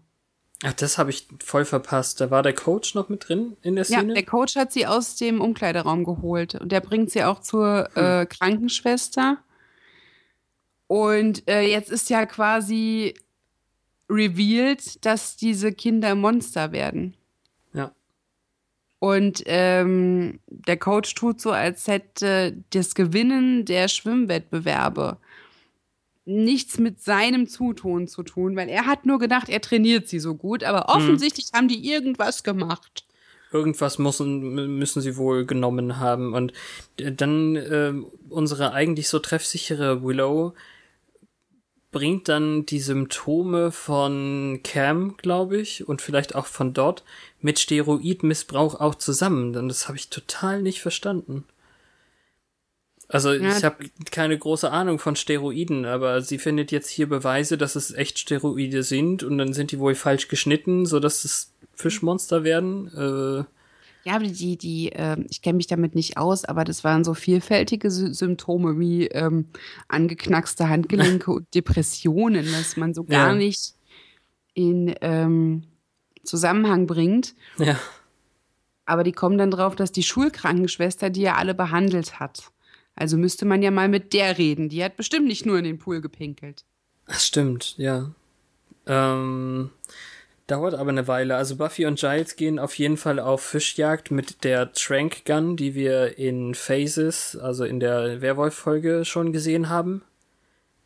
[0.66, 2.22] Ach, das habe ich voll verpasst.
[2.22, 4.08] Da war der Coach noch mit drin in der Szene?
[4.08, 7.90] Ja, der Coach hat sie aus dem Umkleideraum geholt und der bringt sie auch zur
[7.94, 8.04] hm.
[8.04, 9.40] äh, Krankenschwester.
[10.88, 13.14] Und äh, jetzt ist ja quasi
[14.10, 17.16] revealed, dass diese Kinder Monster werden.
[17.74, 17.92] Ja.
[19.00, 25.18] Und ähm, der Coach tut so, als hätte das Gewinnen der Schwimmwettbewerbe
[26.26, 30.36] nichts mit seinem Zutun zu tun, weil er hat nur gedacht, er trainiert sie so
[30.36, 31.02] gut, aber hm.
[31.02, 31.58] offensichtlich hm.
[31.58, 33.06] haben die irgendwas gemacht.
[33.52, 36.34] Irgendwas müssen, müssen sie wohl genommen haben.
[36.34, 36.54] Und
[36.98, 37.94] dann äh,
[38.30, 40.54] unsere eigentlich so treffsichere Willow
[41.92, 47.04] bringt dann die Symptome von Cam, glaube ich, und vielleicht auch von dort
[47.40, 49.54] mit Steroidmissbrauch auch zusammen.
[49.54, 51.46] Denn das habe ich total nicht verstanden.
[53.10, 53.56] Also ja.
[53.56, 57.92] ich habe keine große Ahnung von Steroiden, aber sie findet jetzt hier Beweise, dass es
[57.92, 62.88] echt Steroide sind und dann sind die wohl falsch geschnitten, so dass es Fischmonster werden.
[62.88, 63.44] Äh,
[64.06, 67.14] ja, aber die, die, äh, ich kenne mich damit nicht aus, aber das waren so
[67.14, 69.48] vielfältige Sy Symptome wie ähm,
[69.88, 73.36] angeknackste Handgelenke und Depressionen, dass man so gar ja.
[73.36, 73.76] nicht
[74.54, 75.64] in ähm,
[76.24, 77.34] Zusammenhang bringt.
[77.58, 77.80] Ja.
[78.86, 82.52] Aber die kommen dann drauf, dass die Schulkrankenschwester die ja alle behandelt hat.
[82.96, 84.70] Also müsste man ja mal mit der reden.
[84.70, 86.64] Die hat bestimmt nicht nur in den Pool gepinkelt.
[87.08, 88.12] Das stimmt, ja.
[88.86, 89.72] Ähm,
[90.48, 91.36] dauert aber eine Weile.
[91.36, 95.74] Also Buffy und Giles gehen auf jeden Fall auf Fischjagd mit der Trank Gun, die
[95.74, 100.04] wir in Phases, also in der Werwolf-Folge schon gesehen haben.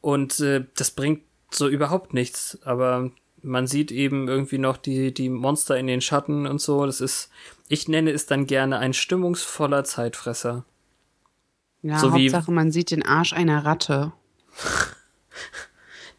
[0.02, 2.60] Und äh, das bringt so überhaupt nichts.
[2.64, 6.86] Aber man sieht eben irgendwie noch die, die Monster in den Schatten und so.
[6.86, 7.30] Das ist,
[7.68, 10.66] ich nenne es dann gerne ein stimmungsvoller Zeitfresser.
[11.88, 14.12] Ja, so Hauptsache, man sieht den Arsch einer Ratte.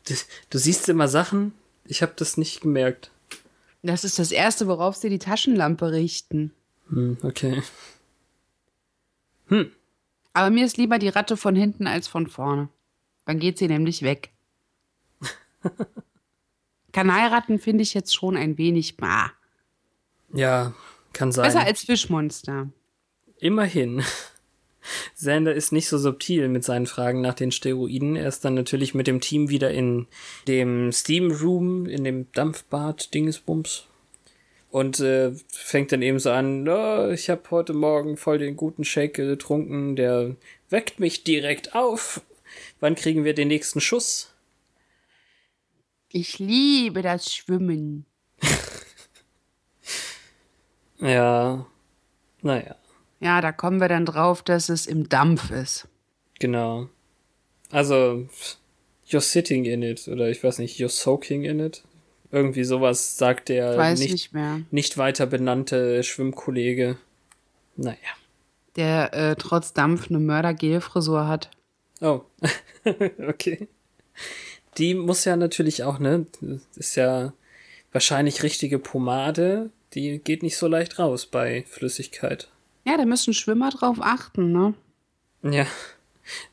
[0.09, 0.14] du,
[0.49, 1.53] du siehst immer Sachen,
[1.85, 3.11] ich habe das nicht gemerkt.
[3.83, 6.55] Das ist das Erste, worauf sie die Taschenlampe richten.
[6.89, 7.62] Hm, okay.
[9.49, 9.71] Hm.
[10.33, 12.71] Aber mir ist lieber die Ratte von hinten als von vorne.
[13.27, 14.31] Dann geht sie nämlich weg.
[16.93, 19.33] Kanalratten finde ich jetzt schon ein wenig bah.
[20.33, 20.73] Ja,
[21.12, 21.45] kann sein.
[21.45, 22.71] Besser als Fischmonster.
[23.37, 24.03] Immerhin.
[25.14, 28.16] Sander ist nicht so subtil mit seinen Fragen nach den Steroiden.
[28.16, 30.07] Er ist dann natürlich mit dem Team wieder in
[30.47, 33.87] dem Steam Room, in dem Dampfbad Dingesbums.
[34.70, 38.85] Und äh, fängt dann eben so an, oh, ich habe heute Morgen voll den guten
[38.85, 40.37] Shake getrunken, der
[40.68, 42.20] weckt mich direkt auf.
[42.81, 44.31] Wann kriegen wir den nächsten Schuss?
[46.11, 48.05] Ich liebe das Schwimmen.
[51.01, 51.66] ja,
[52.43, 52.76] naja.
[53.21, 55.89] Ja, da kommen wir dann drauf, dass es im Dampf ist.
[56.39, 56.89] Genau.
[57.71, 58.29] Also,
[59.09, 61.83] you're sitting in it, oder ich weiß nicht, you're soaking in it.
[62.31, 66.99] Irgendwie sowas sagt der nicht, nicht, nicht weiter benannte Schwimmkollege.
[67.77, 67.97] Naja.
[68.77, 71.51] Der äh, trotz Dampf eine Mörder-Gel-Frisur hat.
[72.01, 72.21] Oh,
[73.29, 73.66] okay.
[74.77, 76.27] Die muss ja natürlich auch, ne?
[76.41, 77.33] Das ist ja
[77.93, 79.71] wahrscheinlich richtige Pomade.
[79.95, 82.49] Die geht nicht so leicht raus bei Flüssigkeit.
[82.89, 84.72] Ja, da müssen Schwimmer drauf achten, ne?
[85.43, 85.66] Ja,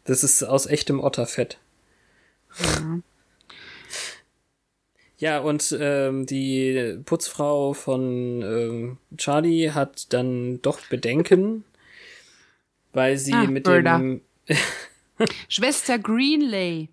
[0.03, 1.57] das ist aus echtem Otterfett.
[2.59, 2.99] Ja.
[5.17, 11.63] Ja, und ähm, die Putzfrau von ähm, Charlie hat dann doch Bedenken,
[12.91, 13.97] weil sie ah, mit Birda.
[13.97, 14.19] dem
[15.47, 16.89] Schwester Greenlay.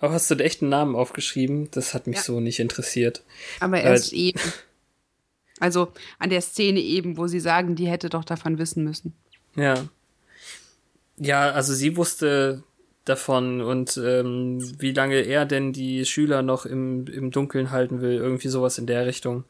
[0.00, 1.70] Oh, hast du den echten Namen aufgeschrieben?
[1.70, 2.22] Das hat mich ja.
[2.22, 3.22] so nicht interessiert.
[3.60, 4.40] Aber erst äh, eben.
[5.60, 9.14] Also an der Szene eben, wo sie sagen, die hätte doch davon wissen müssen.
[9.54, 9.88] Ja.
[11.16, 12.64] Ja, also sie wusste
[13.04, 18.14] davon und ähm, wie lange er denn die Schüler noch im, im Dunkeln halten will,
[18.14, 19.44] irgendwie sowas in der Richtung.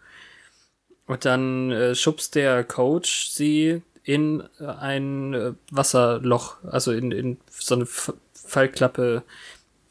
[1.06, 7.76] Und dann äh, schubst der Coach sie in ein äh, Wasserloch, also in, in so
[7.76, 9.22] eine F Fallklappe,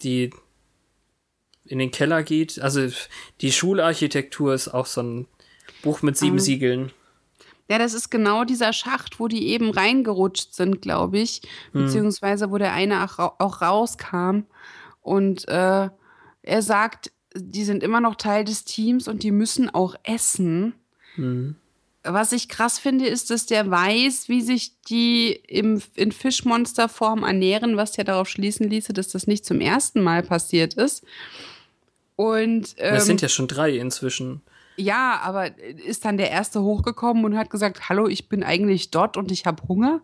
[0.03, 0.29] die
[1.65, 2.59] in den Keller geht.
[2.59, 2.87] Also
[3.41, 5.27] die Schularchitektur ist auch so ein
[5.83, 6.91] Buch mit sieben ähm, Siegeln.
[7.69, 11.41] Ja, das ist genau dieser Schacht, wo die eben reingerutscht sind, glaube ich.
[11.71, 11.85] Hm.
[11.85, 14.41] Beziehungsweise wo der eine auch, rauskam.
[15.01, 15.89] Und äh,
[16.41, 20.73] er sagt, die sind immer noch Teil des Teams und die müssen auch essen.
[21.15, 21.55] Mhm.
[22.03, 27.77] Was ich krass finde, ist, dass der weiß, wie sich die im, in Fischmonsterform ernähren,
[27.77, 31.05] was ja darauf schließen ließe, dass das nicht zum ersten Mal passiert ist.
[32.17, 34.41] Und ähm, Das sind ja schon drei inzwischen.
[34.75, 39.17] Ja, aber ist dann der erste hochgekommen und hat gesagt, hallo, ich bin eigentlich dort
[39.17, 40.01] und ich habe Hunger?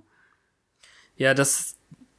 [1.16, 1.76] Ja, das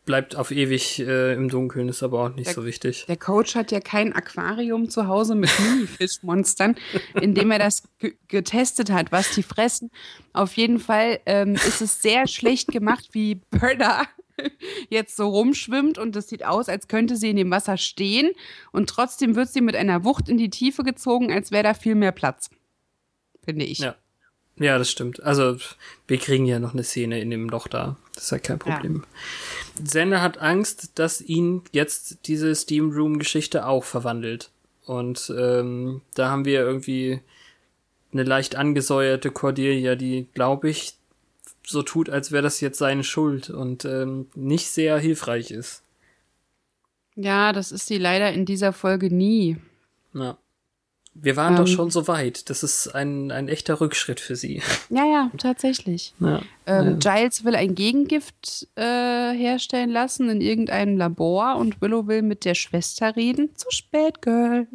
[0.06, 3.04] bleibt auf ewig äh, im Dunkeln, ist aber auch nicht Der- so wichtig.
[3.06, 6.74] Der Coach hat ja kein Aquarium zu Hause mit Mini-Fischmonstern,
[7.20, 9.90] in dem er das ge getestet hat, was die fressen.
[10.32, 14.02] Auf jeden Fall ähm, ist es sehr schlecht gemacht, wie Berda
[14.88, 18.30] jetzt so rumschwimmt und es sieht aus, als könnte sie in dem Wasser stehen
[18.72, 21.94] und trotzdem wird sie mit einer Wucht in die Tiefe gezogen, als wäre da viel
[21.94, 22.50] mehr Platz.
[23.44, 23.78] Finde ich.
[23.78, 23.96] Ja.
[24.60, 25.22] Ja, das stimmt.
[25.22, 25.56] Also,
[26.06, 27.96] wir kriegen ja noch eine Szene in dem Loch da.
[28.14, 29.04] Das ist ja kein Problem.
[29.82, 34.50] Sender hat Angst, dass ihn jetzt diese Steam Room-Geschichte auch verwandelt.
[34.84, 37.20] Und ähm, da haben wir irgendwie
[38.12, 40.94] eine leicht angesäuerte Cordelia, die, glaube ich,
[41.70, 45.82] so tut, als wäre das jetzt seine Schuld und ähm, nicht sehr hilfreich ist.
[47.16, 49.56] Ja, das ist sie leider in dieser Folge nie.
[50.14, 50.36] Ja.
[51.12, 51.74] Wir waren doch Ähm.
[51.74, 52.48] schon so weit.
[52.50, 54.62] Das ist ein, ein echter Rückschritt für sie.
[54.90, 56.14] Ja, ja, tatsächlich.
[56.20, 56.40] Ja.
[56.66, 62.44] Ähm, Giles will ein Gegengift äh, herstellen lassen in irgendeinem Labor und Willow will mit
[62.44, 63.50] der Schwester reden.
[63.56, 64.68] Zu spät, Girl.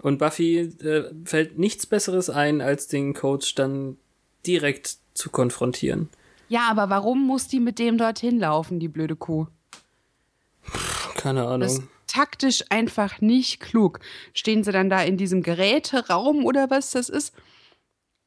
[0.00, 3.98] Und Buffy äh, fällt nichts Besseres ein, als den Coach dann
[4.46, 6.08] direkt zu konfrontieren.
[6.48, 9.46] Ja, aber warum muss die mit dem dorthin laufen, die blöde Kuh?
[11.16, 11.68] Keine Das Ahnung.
[11.68, 14.00] ist taktisch einfach nicht klug.
[14.34, 17.32] Stehen sie dann da in diesem Geräteraum oder was das ist?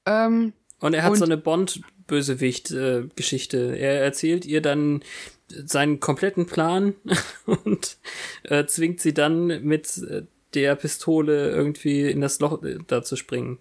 [0.06, 3.76] Ähm, Und er hat und- so eine Bond-Bösewicht-Geschichte.
[3.78, 5.04] er erzählt ihr dann
[5.50, 6.94] seinen kompletten Plan
[7.46, 7.98] und
[8.44, 10.24] äh, zwingt sie dann mit äh,
[10.54, 13.60] der Pistole irgendwie in das Loch äh, da zu springen.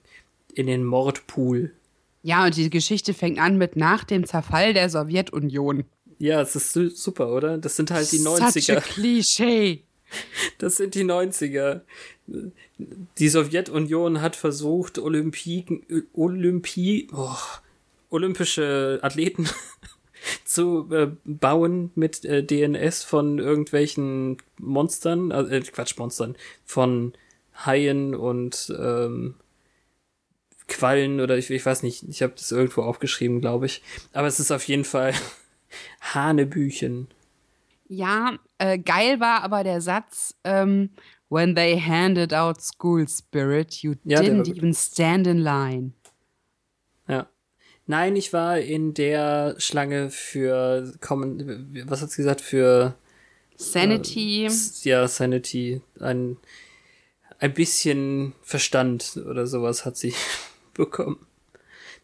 [0.55, 1.73] In den Mordpool.
[2.23, 5.85] Ja, und die Geschichte fängt an mit nach dem Zerfall der Sowjetunion.
[6.19, 7.59] Ja, es ist su- super, oder?
[7.59, 8.81] Das sind halt die Such a 90er.
[8.81, 9.83] Klischee.
[10.59, 11.81] Das sind die 90er.
[13.19, 17.35] Die Sowjetunion hat versucht, Olympiken, Olympi, oh,
[18.11, 19.49] olympische Athleten
[20.45, 27.15] zu äh, bauen mit äh, DNS von irgendwelchen Monstern, äh, Quatsch, Monstern, von
[27.55, 29.35] Haien und ähm,
[30.69, 33.83] Quallen oder ich, ich weiß nicht, ich habe das irgendwo aufgeschrieben, glaube ich.
[34.13, 35.13] Aber es ist auf jeden Fall
[36.15, 37.09] Hanebüchen.
[37.89, 40.91] Ja, äh, geil war aber der Satz, ähm,
[41.29, 45.93] when they handed out school spirit, you Ja, didn't even stand in line.
[47.09, 47.29] Ja.
[47.87, 52.95] Nein, ich war in der Schlange für Common, was hat sie gesagt, für
[53.57, 54.47] Sanity.
[54.47, 56.37] S- ja, Sanity, ein,
[57.41, 60.15] ein bisschen Verstand oder sowas hat sie
[60.75, 61.27] bekommen.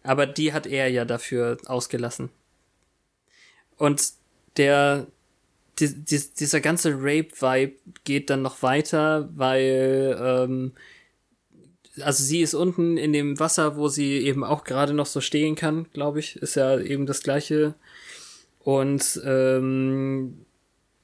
[0.03, 2.31] Aber die hat er ja dafür ausgelassen.
[3.77, 4.12] Und
[4.57, 5.07] der,
[5.79, 10.73] die, die, dieser ganze Rape-Vibe geht dann noch weiter, weil, ähm,
[12.01, 15.55] also sie ist unten in dem Wasser, wo sie eben auch gerade noch so stehen
[15.55, 17.75] kann, glaube ich, ist ja eben das gleiche.
[18.61, 20.45] Und ähm,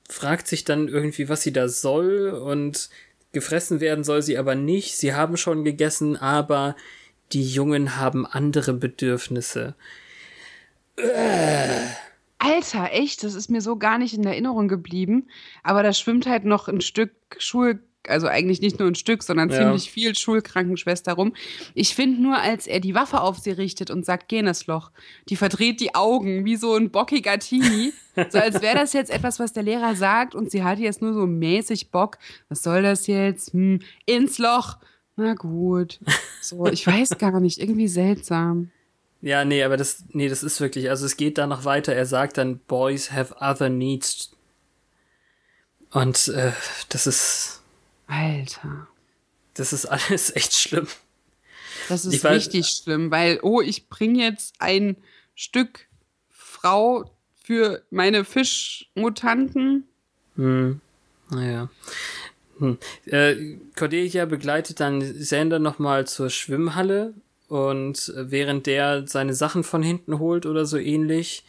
[0.08, 2.90] fragt sich dann irgendwie, was sie da soll und
[3.32, 4.96] gefressen werden soll sie aber nicht.
[4.96, 6.76] Sie haben schon gegessen, aber
[7.34, 9.74] die Jungen haben andere Bedürfnisse.
[12.38, 15.28] Alter, echt, das ist mir so gar nicht in Erinnerung geblieben.
[15.62, 19.48] Aber da schwimmt halt noch ein Stück Schul, also eigentlich nicht nur ein Stück, sondern
[19.50, 19.58] Ja.
[19.58, 21.34] ziemlich viel Schulkrankenschwester rum.
[21.74, 24.66] Ich finde nur, als er die Waffe auf sie richtet und sagt, geh in das
[24.66, 24.90] Loch,
[25.28, 27.92] die verdreht die Augen wie so ein bockiger Teenie.
[28.28, 31.14] so als wäre das jetzt etwas, was der Lehrer sagt und sie hat jetzt nur
[31.14, 32.18] so mäßig Bock.
[32.48, 33.52] Was soll das jetzt?
[33.52, 34.76] Hm, ins Loch.
[35.16, 36.00] Na gut.
[36.40, 38.70] So, ich weiß gar nicht, irgendwie seltsam.
[39.26, 41.94] Ja, nee, aber das, nee, das ist wirklich, also es geht da noch weiter.
[41.94, 44.32] Er sagt dann, Boys have other needs.
[45.90, 46.52] Und äh,
[46.90, 47.62] das ist,
[48.06, 48.86] Alter.
[49.54, 50.86] das ist alles echt schlimm.
[51.88, 54.94] Das ist weiß- richtig schlimm, weil, oh, ich bringe jetzt ein
[55.34, 55.86] Stück
[56.28, 57.10] Frau
[57.42, 59.84] für meine Fischmutanten.
[60.36, 60.82] Hm.
[61.30, 61.70] Naja.
[62.58, 62.78] Hm.
[63.06, 67.14] Äh, Cordelia begleitet dann Sander nochmal zur Schwimmhalle
[67.48, 71.44] und äh, während der seine Sachen von hinten holt oder so ähnlich,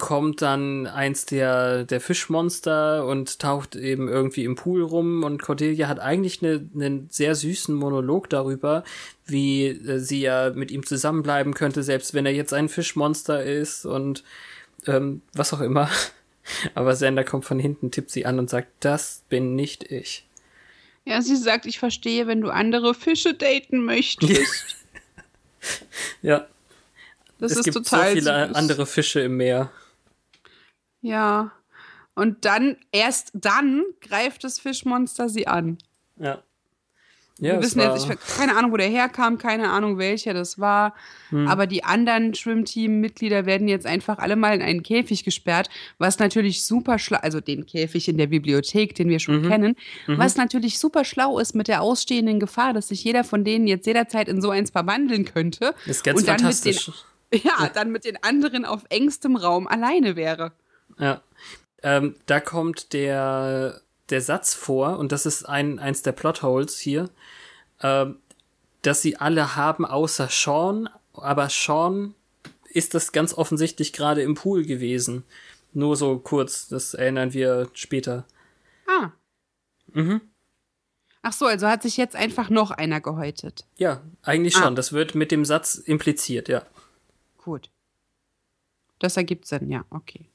[0.00, 5.88] kommt dann eins der, der Fischmonster und taucht eben irgendwie im Pool rum und Cordelia
[5.88, 8.82] hat eigentlich eine, einen sehr süßen Monolog darüber,
[9.26, 13.84] wie äh, sie ja mit ihm zusammenbleiben könnte, selbst wenn er jetzt ein Fischmonster ist
[13.84, 14.24] und
[14.86, 15.88] ähm, was auch immer.
[16.74, 20.26] Aber Sander kommt von hinten, tippt sie an und sagt, das bin nicht ich.
[21.04, 24.76] Ja, sie sagt, ich verstehe, wenn du andere Fische daten möchtest.
[26.22, 26.46] Ja,
[27.38, 28.56] Das es ist gibt total so viele süß.
[28.56, 29.70] andere Fische im Meer.
[31.02, 31.52] Ja.
[32.14, 35.76] Und dann, erst dann greift das Fischmonster sie an.
[36.16, 36.42] Ja.
[37.40, 40.58] Wir Ja, es wissen jetzt, ich keine Ahnung, wo der herkam, keine Ahnung, welcher das
[40.58, 40.94] war.
[41.30, 41.48] Hm.
[41.48, 46.64] Aber die anderen Schwimmteam-Mitglieder werden jetzt einfach alle mal in einen Käfig gesperrt, was natürlich
[46.64, 49.20] super schlau, also den Käfig in der Bibliothek, den wir Mhm.
[49.20, 49.76] schon kennen,
[50.06, 53.86] was natürlich super schlau ist mit der ausstehenden Gefahr, dass sich jeder von denen jetzt
[53.86, 55.74] jederzeit in so eins verwandeln könnte.
[55.86, 56.92] ist ganz und dann mit den fantastisch.
[57.32, 60.50] Ja, dann mit den anderen auf engstem Raum alleine wäre.
[60.98, 61.20] Ja.
[61.82, 63.80] Ähm, da kommt der,
[64.10, 67.10] der Satz vor, und das ist ein, eins der Plotholes hier,
[67.82, 68.18] ähm,
[68.82, 72.14] dass sie alle haben außer Sean, aber Sean
[72.68, 75.24] ist das ganz offensichtlich gerade im Pool gewesen.
[75.72, 78.24] Nur so kurz, das erinnern wir später.
[78.86, 79.10] Ah.
[79.92, 80.20] Mhm.
[81.22, 83.66] Ach so, also hat sich jetzt einfach noch einer gehäutet.
[83.76, 84.62] Ja, eigentlich Ah.
[84.62, 84.76] schon.
[84.76, 86.64] Das wird mit dem Satz impliziert, ja.
[87.38, 87.70] Gut.
[88.98, 90.30] Das ergibt Sinn, ja, okay.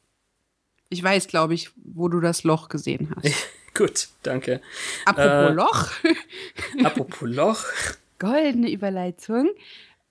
[0.89, 3.26] Ich weiß, glaube ich, wo du das Loch gesehen hast.
[3.76, 4.61] Gut, danke.
[5.05, 5.91] Apropos Äh, Loch,
[6.84, 7.63] Apropos Loch.
[8.19, 9.49] goldene Überleitung.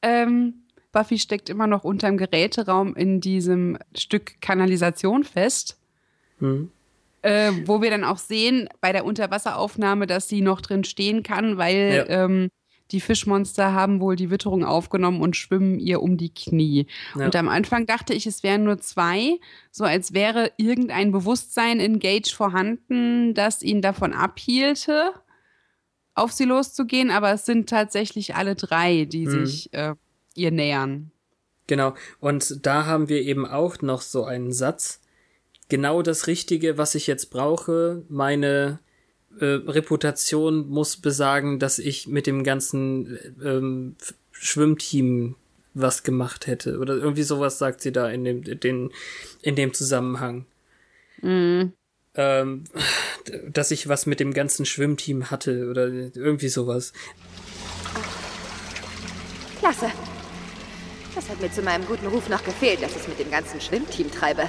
[0.03, 0.55] Ähm,
[0.93, 5.77] Buffy steckt immer noch unterm Geräteraum in diesem Stück Kanalisation fest.
[6.39, 6.71] Hm.
[7.23, 11.57] Äh, wo wir dann auch sehen bei der Unterwasseraufnahme, dass sie noch drin stehen kann,
[11.57, 12.25] weil Ja.
[12.25, 12.51] ähm,
[12.91, 16.87] die Fischmonster haben wohl die Witterung aufgenommen und schwimmen ihr um die Knie.
[17.19, 17.25] Ja.
[17.27, 19.39] Und am Anfang dachte ich, es wären nur zwei,
[19.71, 25.15] so als wäre irgendein Bewusstsein in Gage vorhanden, das ihn davon abhielte,
[26.15, 29.47] auf sie loszugehen, aber es sind tatsächlich alle drei, die Mhm.
[29.47, 29.95] sich äh,
[30.35, 31.11] ihr nähern.
[31.67, 31.95] Genau.
[32.21, 35.01] Und da haben wir eben auch noch so einen Satz.
[35.71, 38.05] Genau das Richtige, was ich jetzt brauche.
[38.11, 38.81] Meine
[39.41, 43.97] äh, Reputation muss besagen, dass ich mit dem ganzen äh, ähm,
[44.33, 45.37] Schwimmteam
[45.75, 46.79] was gemacht hätte.
[46.79, 48.91] Oder irgendwie sowas sagt sie da in dem, den,
[49.43, 50.47] in dem Zusammenhang.
[51.21, 51.73] Mhm.
[52.17, 52.65] Ähm,
[53.49, 56.93] dass ich was mit dem ganzen Schwimmteam hatte oder irgendwie sowas.
[59.59, 59.91] Klasse.
[61.15, 64.11] Das hat mir zu meinem guten Ruf noch gefehlt, dass ich mit dem ganzen Schwimmteam
[64.11, 64.49] treibe.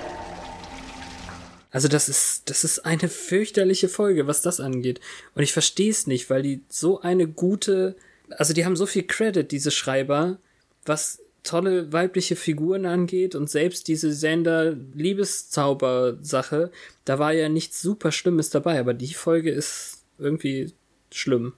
[1.76, 5.02] Also das ist, das ist eine fürchterliche Folge, was das angeht.
[5.34, 7.98] Und ich verstehe es nicht, weil die so eine gute,
[8.30, 10.40] also die haben so viel Credit, diese Schreiber,
[10.86, 16.72] was tolle weibliche Figuren angeht und selbst diese Sender Liebeszauber-Sache,
[17.04, 20.72] da war ja nichts super Schlimmes dabei, aber die Folge ist irgendwie
[21.12, 21.56] schlimm.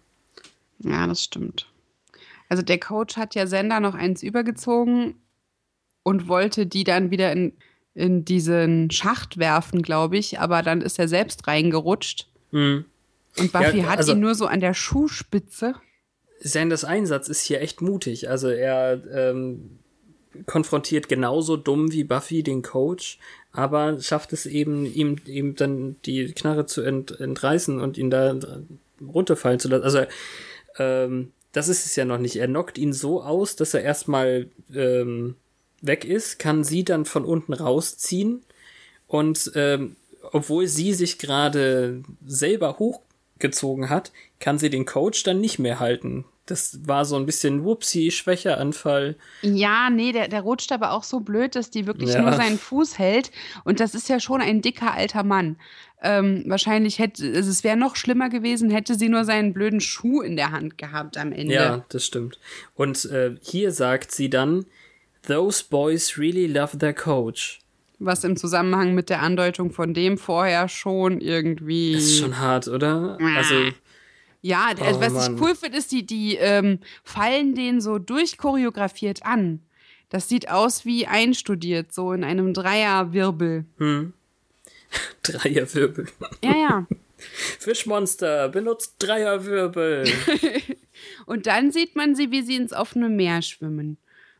[0.79, 1.67] Ja, das stimmt.
[2.49, 5.21] Also der Coach hat ja Sender noch eins übergezogen
[6.01, 7.53] und wollte die dann wieder in,
[7.97, 12.27] in diesen Schacht werfen, glaube ich, aber dann ist er selbst reingerutscht.
[12.51, 12.85] Hm.
[13.39, 15.73] Und Buffy Ja, hat also- ihn nur so an der Schuhspitze.
[16.39, 18.29] Sanders Einsatz ist hier echt mutig.
[18.29, 19.79] Also er ähm,
[20.45, 23.17] konfrontiert genauso dumm wie Buffy den Coach,
[23.51, 28.35] aber schafft es eben, ihm, ihm dann die Knarre zu ent, entreißen und ihn da
[29.01, 29.83] runterfallen zu lassen.
[29.83, 30.01] Also
[30.77, 32.35] ähm, das ist es ja noch nicht.
[32.35, 35.35] Er knockt ihn so aus, dass er erstmal ähm,
[35.81, 38.43] weg ist, kann sie dann von unten rausziehen
[39.07, 39.95] und ähm,
[40.31, 46.25] obwohl sie sich gerade selber hochgezogen hat, kann sie den Coach dann nicht mehr halten.
[46.45, 49.15] Das war so ein bisschen whoopsie, schwächer Anfall.
[49.41, 52.21] Ja, nee, der, der rutscht aber auch so blöd, dass die wirklich Ja.
[52.21, 53.31] nur seinen Fuß hält.
[53.65, 55.57] Und das ist ja schon ein dicker alter Mann.
[56.01, 60.21] Ähm, wahrscheinlich hätte, also es wäre noch schlimmer gewesen, hätte sie nur seinen blöden Schuh
[60.21, 61.53] in der Hand gehabt am Ende.
[61.53, 62.39] Ja, das stimmt.
[62.75, 64.65] Und äh, hier sagt sie dann,
[65.27, 67.59] Those boys really love their coach.
[67.99, 71.93] Was im Zusammenhang mit der Andeutung von dem vorher schon irgendwie.
[71.93, 73.17] Das ist schon hart, oder?
[73.35, 73.55] Also,
[74.41, 75.35] Ja, Oh, was Mann.
[75.35, 79.61] ich cool finde, ist, die, die ähm, fallen den so durchchoreografiert an.
[80.09, 83.65] Das sieht aus wie einstudiert, so in einem Dreierwirbel.
[85.23, 86.07] Dreierwirbel.
[86.43, 86.87] Ja, ja.
[87.59, 90.05] Fischmonster, benutzt Dreierwirbel.
[91.25, 93.97] Und dann sieht man sie, wie sie ins offene Meer schwimmen.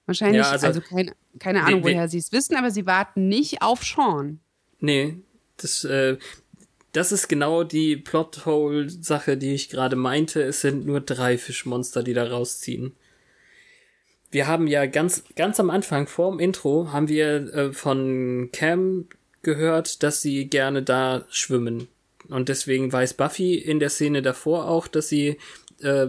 [0.08, 3.62] Wahrscheinlich, Ja, also- also, keine, keine Ahnung, woher sie es wissen, aber sie warten nicht
[3.62, 4.39] auf Sean.
[4.80, 5.18] Nee,
[5.58, 6.18] das, äh,
[6.93, 10.41] das ist genau die Plothole-Sache, die ich gerade meinte.
[10.41, 12.95] Es sind nur drei Fischmonster, die da rausziehen.
[14.32, 19.08] Wir haben ja ganz, ganz am Anfang, vorm Intro, haben wir äh, von Cam
[19.41, 21.88] gehört, dass sie gerne da schwimmen.
[22.30, 25.38] Und deswegen weiß Buffy in der Szene davor auch, dass sie
[25.82, 26.08] äh,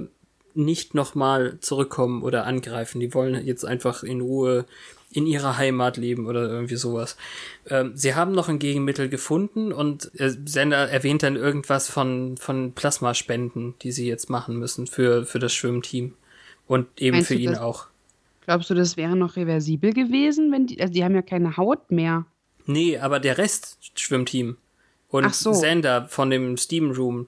[0.59, 3.01] nicht nochmal zurückkommen oder angreifen.
[3.01, 4.65] Die wollen jetzt einfach in Ruhe
[5.11, 7.17] in ihrer Heimat leben oder irgendwie sowas.
[7.71, 12.73] Ähm, sie haben noch ein Gegenmittel gefunden und äh, Sender erwähnt dann irgendwas von, von
[12.73, 16.13] Plasmaspenden, die sie jetzt machen müssen für, für das Schwimmteam.
[16.67, 17.87] Und eben Meinst für ihn das- auch.
[18.45, 21.91] Glaubst du, das wäre noch reversibel gewesen, wenn die, also die haben ja keine Haut
[21.91, 22.27] mehr.
[22.67, 24.57] Nee, aber der Rest Schwimmteam.
[25.09, 25.53] Und Ach so.
[25.55, 27.27] Sender von dem Steam Room.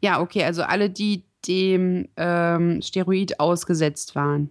[0.00, 4.50] Ja, okay, also alle, die dem ähm, Steroid ausgesetzt waren,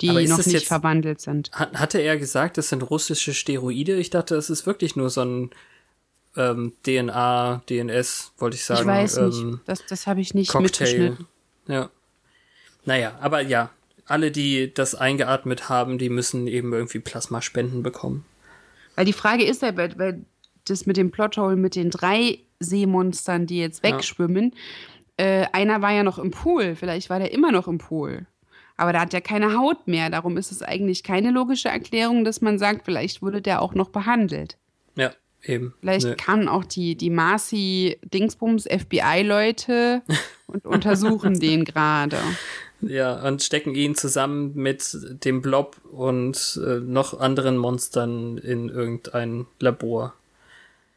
[0.00, 1.50] die noch nicht jetzt- verwandelt sind.
[1.52, 3.96] Hat, hatte er gesagt, das sind russische Steroide?
[3.96, 5.50] Ich dachte, es ist wirklich nur so ein
[6.36, 8.80] ähm, DNA, DNS, wollte ich sagen.
[8.80, 10.62] ich weiß ähm, nicht, das, das habe ich nicht Cocktail.
[10.62, 11.26] mitgeschnitten.
[11.66, 11.90] Ja.
[12.84, 13.70] Naja, aber ja,
[14.06, 18.24] alle, die das eingeatmet haben, die müssen eben irgendwie Plasmaspenden bekommen.
[18.94, 20.24] Weil die Frage ist ja, weil, weil
[20.64, 23.90] das mit dem Plothole mit den drei Seemonstern, die jetzt Ja.
[25.18, 28.26] Äh, einer war ja noch im Pool, vielleicht war der immer noch im Pool.
[28.76, 30.08] Aber da hat ja keine Haut mehr.
[30.08, 33.90] Darum ist es eigentlich keine logische Erklärung, dass man sagt, vielleicht wurde der auch noch
[33.90, 34.56] behandelt.
[34.94, 35.10] Ja,
[35.42, 35.74] eben.
[35.80, 36.14] Vielleicht Nö.
[36.16, 40.02] kann auch die, die Marcy-Dingsbums FBI-Leute
[40.46, 42.18] und untersuchen den gerade.
[42.80, 49.46] Ja, und stecken ihn zusammen mit dem Blob und äh, noch anderen Monstern in irgendein
[49.58, 50.14] Labor.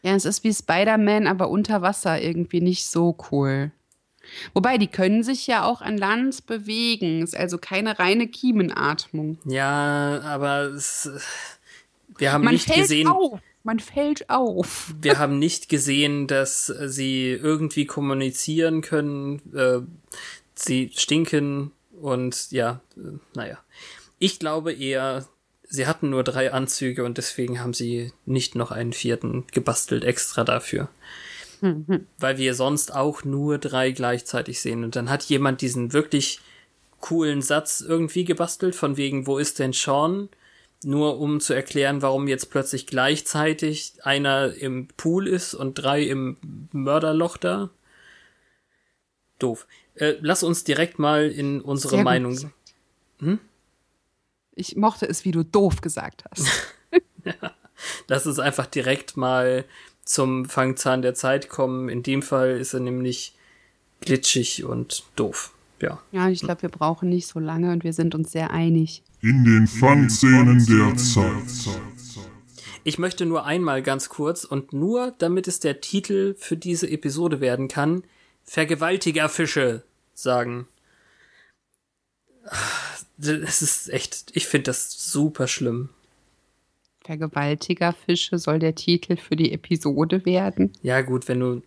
[0.03, 3.71] Ja, es ist wie Spider-Man, aber unter Wasser irgendwie nicht so cool.
[4.53, 7.21] Wobei, die können sich ja auch an Land bewegen.
[7.21, 9.37] Ist also keine reine Kiemenatmung.
[9.45, 11.09] Ja, aber es,
[12.17, 13.07] wir haben Man nicht fällt gesehen.
[13.07, 13.39] auf.
[13.63, 14.91] Man fällt auf.
[14.99, 19.41] Wir haben nicht gesehen, dass sie irgendwie kommunizieren können.
[19.55, 19.81] Äh,
[20.55, 21.71] sie stinken
[22.01, 23.59] und ja, äh, naja.
[24.17, 25.27] Ich glaube eher,
[25.67, 30.43] sie hatten nur drei Anzüge und deswegen haben sie nicht noch einen vierten gebastelt extra
[30.43, 30.89] dafür.
[32.17, 34.83] Weil wir sonst auch nur drei gleichzeitig sehen.
[34.83, 36.39] Und dann hat jemand diesen wirklich
[36.99, 40.29] coolen Satz irgendwie gebastelt, von wegen, wo ist denn Sean?
[40.83, 46.37] Nur um zu erklären, warum jetzt plötzlich gleichzeitig einer im Pool ist und drei im
[46.71, 47.69] Mörderloch da.
[49.37, 49.67] Doof.
[49.95, 52.31] Äh, lass uns direkt mal in unsere Sehr Meinung.
[52.31, 52.53] gesagt.
[54.55, 56.47] Ich mochte es, wie du doof gesagt hast.
[58.07, 59.65] Lass uns einfach direkt mal
[60.11, 61.87] zum Fangzahn der Zeit kommen.
[61.87, 63.33] In dem Fall ist er nämlich
[64.01, 65.53] glitschig und doof.
[65.79, 66.01] Ja.
[66.11, 69.03] Ja, ich glaube, wir brauchen nicht so lange und wir sind uns sehr einig.
[69.21, 71.79] In den Fangszenen der Zeit.
[72.83, 77.39] Ich möchte nur einmal ganz kurz und nur damit es der Titel für diese Episode
[77.39, 78.03] werden kann,
[78.43, 79.83] Vergewaltigerfische
[80.13, 80.67] sagen.
[83.17, 85.89] Das ist echt, ich finde das super schlimm.
[87.03, 90.71] Vergewaltigerfische soll der Titel für die Episode werden.
[90.81, 91.61] Ja, gut, wenn du,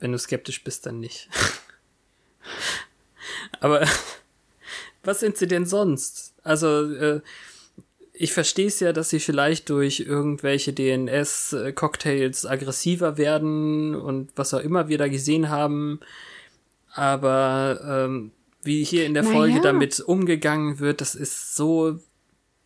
[0.00, 1.28] wenn du skeptisch bist, dann nicht.
[3.60, 3.86] Aber
[5.04, 6.34] was sind sie denn sonst?
[6.42, 7.20] Also, äh,
[8.12, 14.60] ich verstehe es ja, dass sie vielleicht durch irgendwelche DNS-Cocktails aggressiver werden und was auch
[14.60, 16.00] immer wir da gesehen haben.
[16.94, 18.32] Aber ähm,
[18.64, 22.00] wie hier in der Na Folge damit umgegangen wird, das ist so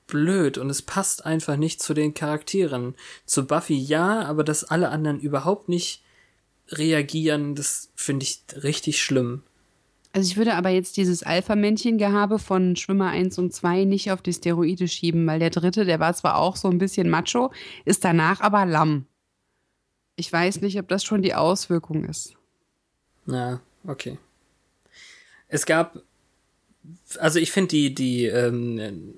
[0.07, 2.95] blöd und es passt einfach nicht zu den Charakteren.
[3.25, 6.03] Zu Buffy ja, aber dass alle anderen überhaupt nicht
[6.69, 9.43] reagieren, das finde ich richtig schlimm.
[10.15, 14.35] Also ich würde aber jetzt dieses Alpha-Männchen-Gehabe von Schwimmer 1 und 2 nicht auf die
[14.35, 17.51] Steroide schieben, weil der dritte, der war zwar auch so ein bisschen macho,
[17.87, 19.07] ist danach aber lamm.
[20.17, 22.35] Ich weiß nicht, ob das schon die Auswirkung ist.
[23.27, 24.19] Ja, okay.
[25.49, 26.03] Es gab,
[27.19, 29.15] also ich finde die, die ähm,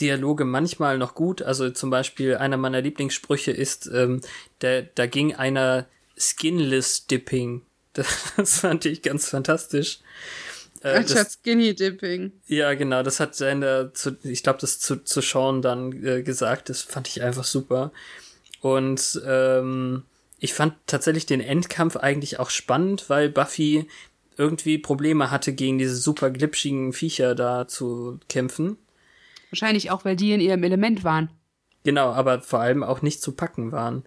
[0.00, 1.42] Dialoge manchmal noch gut.
[1.42, 4.20] Also zum Beispiel einer meiner Lieblingssprüche ist, ähm,
[4.60, 5.86] da, da ging einer
[6.18, 7.62] Skinless Dipping.
[7.92, 10.00] Das, das fand ich ganz fantastisch.
[10.82, 12.32] Äh, das, Skinny Dipping.
[12.46, 16.68] ja, genau, das hat Sender zu, ich glaube, das zu, zu Sean dann äh, gesagt.
[16.68, 17.92] Das fand ich einfach super.
[18.60, 20.04] Und ähm,
[20.38, 23.88] ich fand tatsächlich den Endkampf eigentlich auch spannend, weil Buffy
[24.36, 28.76] irgendwie Probleme hatte, gegen diese super glitschigen Viecher da zu kämpfen.
[29.50, 31.30] Wahrscheinlich auch, weil die in ihrem Element waren.
[31.84, 34.04] Genau, aber vor allem auch nicht zu packen waren.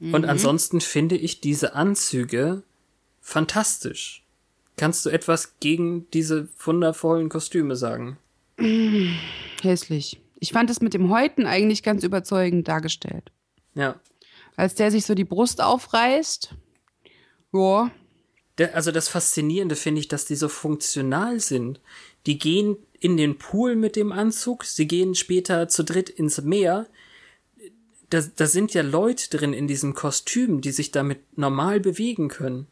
[0.00, 2.62] Und ansonsten finde ich diese Anzüge
[3.20, 4.24] fantastisch.
[4.76, 8.16] Kannst du etwas gegen diese wundervollen Kostüme sagen?
[9.62, 10.20] Hässlich.
[10.38, 13.32] Ich fand es mit dem Häuten eigentlich ganz überzeugend dargestellt.
[13.74, 14.00] Ja.
[14.54, 16.54] Als der sich so die Brust aufreißt.
[17.52, 17.90] Ja,
[18.72, 21.80] also das Faszinierende finde ich, dass die so funktional sind.
[22.26, 26.86] Die gehen in den Pool mit dem Anzug, sie gehen später zu dritt ins Meer.
[28.10, 32.66] Da, da sind ja Leute drin in diesem Kostüm, die sich damit normal bewegen können.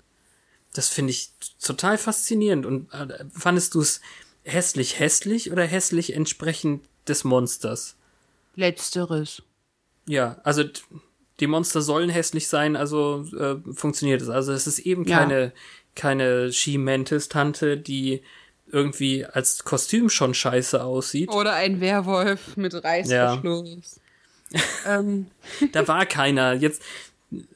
[0.72, 1.31] Das finde ich
[1.62, 2.66] total faszinierend.
[2.66, 4.01] Und äh, fandest du es
[4.45, 7.97] hässlich hässlich oder hässlich entsprechend des Monsters?
[8.55, 9.43] Letzteres.
[10.07, 10.64] Ja, also
[11.41, 14.29] die Monster sollen hässlich sein, also äh, funktioniert es.
[14.29, 15.18] Also es ist eben Ja.
[15.18, 15.53] keine,
[15.95, 18.22] keine She-Mantis-Tante, die
[18.71, 21.31] irgendwie als Kostüm schon scheiße aussieht.
[21.33, 24.01] Oder ein Werwolf mit Reißverschluss.
[24.87, 25.27] ähm,
[25.73, 26.55] Da war keiner.
[26.55, 26.83] Jetzt,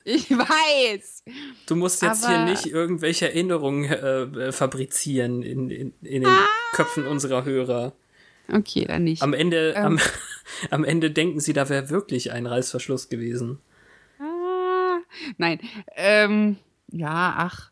[0.05, 1.23] ich weiß.
[1.67, 6.47] du musst jetzt hier nicht irgendwelche Erinnerungen äh, fabrizieren in, in, in den Ah.
[6.73, 7.93] Köpfen unserer Hörer.
[8.53, 9.23] Okay, dann nicht.
[9.23, 9.85] Am Ende, Ähm.
[9.85, 9.99] am,
[10.71, 13.61] am Ende denken sie, da wäre wirklich ein Reißverschluss gewesen.
[14.19, 14.99] Ah,
[15.39, 15.61] nein.
[15.97, 16.57] Ähm,
[16.91, 17.70] ja, ach.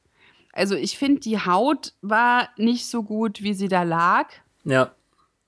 [0.58, 4.28] Also ich finde, die Haut war nicht so gut, wie sie da lag.
[4.64, 4.92] Ja,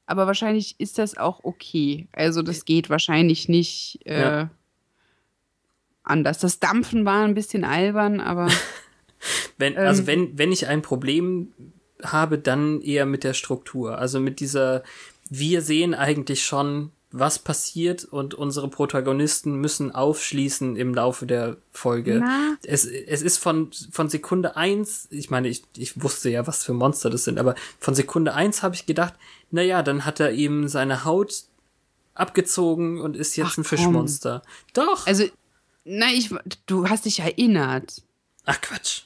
[0.06, 2.08] Aber wahrscheinlich ist das auch okay.
[2.12, 4.50] Also das geht wahrscheinlich nicht äh, Ja.
[6.02, 6.38] anders.
[6.38, 8.48] Das Dampfen war ein bisschen albern, aber
[9.58, 9.78] Wenn, Ähm.
[9.86, 11.52] also wenn, wenn ich ein Problem
[12.02, 13.98] habe, dann eher mit der Struktur.
[13.98, 14.82] Also mit dieser,
[15.28, 22.20] wir sehen eigentlich schon, was passiert und unsere Protagonisten müssen aufschließen im Laufe der Folge.
[22.20, 22.56] Na?
[22.62, 26.72] Es, es ist von, von Sekunde eins, ich meine, ich, ich wusste ja, was für
[26.72, 29.14] Monster das sind, aber von Sekunde eins habe ich gedacht,
[29.50, 31.44] na ja, dann hat er eben seine Haut
[32.14, 33.64] abgezogen und ist jetzt Ach, ein komm.
[33.64, 34.42] Fischmonster.
[34.72, 35.06] Doch.
[35.06, 35.24] also,
[35.84, 36.30] nein, ich,
[36.66, 38.02] du hast dich erinnert.
[38.44, 39.02] Ach Quatsch.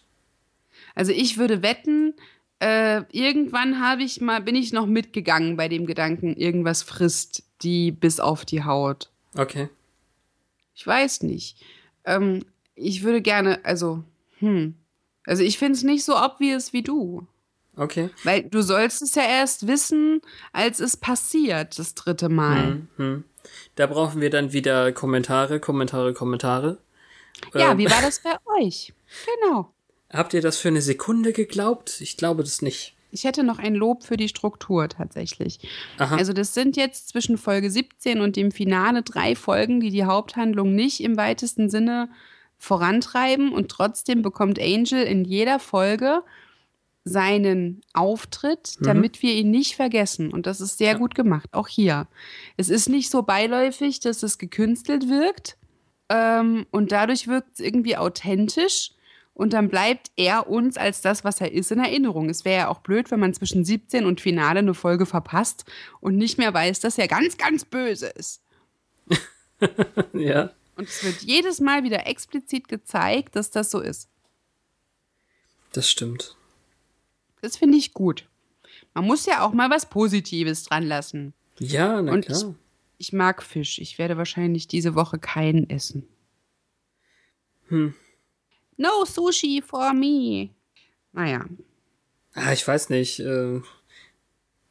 [0.94, 2.14] Also ich würde wetten,
[2.61, 7.90] äh, irgendwann habe ich mal, bin ich noch mitgegangen bei dem Gedanken, irgendwas frisst die
[7.92, 9.11] bis auf die Haut.
[9.36, 9.68] Okay.
[10.74, 11.57] Ich weiß nicht.
[12.05, 12.44] Ähm,
[12.74, 14.05] ich würde gerne, also,
[14.38, 14.74] hm.
[15.26, 17.26] Also ich finde es nicht so obvious wie du.
[17.76, 18.11] Okay.
[18.22, 20.20] Weil du sollst es ja erst wissen,
[20.52, 22.66] als es passiert, das dritte Mal.
[22.66, 23.24] Hm, hm.
[23.74, 26.78] Da brauchen wir dann wieder Kommentare, Kommentare, Kommentare.
[27.55, 28.92] Ja, Ähm, wie war das bei euch?
[29.42, 29.73] Genau.
[30.14, 32.00] Habt ihr das für eine Sekunde geglaubt?
[32.00, 32.94] Ich glaube das nicht.
[33.10, 35.60] Ich hätte noch ein Lob für die Struktur tatsächlich.
[35.98, 36.16] Aha.
[36.16, 40.74] Also das sind jetzt zwischen Folge 17 und dem Finale drei Folgen, die die Haupthandlung
[40.74, 42.08] nicht im weitesten Sinne
[42.58, 46.22] vorantreiben und trotzdem bekommt Angel in jeder Folge
[47.04, 50.32] seinen Auftritt, damit wir ihn nicht vergessen.
[50.32, 52.08] Und das ist sehr gut gemacht, auch hier.
[52.56, 55.58] Es ist nicht so beiläufig, dass es gekünstelt wirkt
[56.08, 58.92] ähm, und dadurch wirkt es irgendwie authentisch.
[59.35, 62.30] Und dann bleibt er uns als das, was er ist, in Erinnerung.
[62.30, 65.64] Es wäre ja auch blöd, wenn man zwischen 17 und Finale eine Folge verpasst
[66.01, 68.43] und nicht mehr weiß, dass er ganz, ganz böse ist.
[70.12, 70.51] ja.
[70.76, 74.09] Und es wird jedes Mal wieder explizit gezeigt, dass das so ist.
[75.72, 76.37] Das stimmt.
[77.43, 78.28] Das finde ich gut.
[78.95, 81.35] Man muss ja auch mal was Positives dran lassen.
[81.59, 82.55] Ja, na Und klar.
[82.99, 83.78] Ich mag Fisch.
[83.80, 86.07] Ich werde wahrscheinlich diese Woche keinen essen.
[87.68, 87.95] Hm.
[88.76, 90.50] No Sushi for me.
[91.12, 91.44] Naja.
[92.34, 93.20] Ah, ich weiß nicht.
[93.20, 93.60] Äh,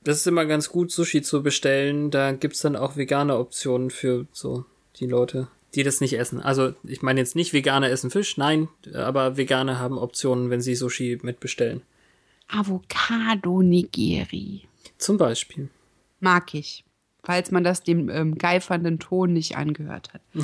[0.01, 2.11] das ist immer ganz gut, Sushi zu bestellen.
[2.11, 4.65] Da gibt's dann auch vegane Optionen für so
[4.97, 6.41] die Leute, die das nicht essen.
[6.41, 10.75] Also, ich meine jetzt nicht Veganer essen Fisch, nein, aber Veganer haben Optionen, wenn sie
[10.75, 11.81] Sushi mitbestellen.
[12.49, 14.67] Avocado Nigiri.
[14.97, 15.69] Zum Beispiel.
[16.19, 16.83] Mag ich.
[17.23, 20.21] Falls man das dem ähm, geifernden Ton nicht angehört hat.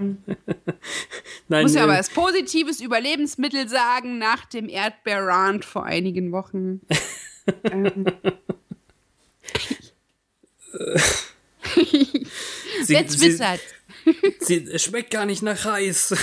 [1.48, 6.80] Nein, Muss ja aber als positives Überlebensmittel sagen, nach dem Erdbeerrand vor einigen Wochen.
[7.64, 8.06] ähm,
[11.74, 12.26] sie,
[12.80, 13.60] sie, twittert?
[14.40, 16.14] sie, schmeckt gar nicht nach Reis.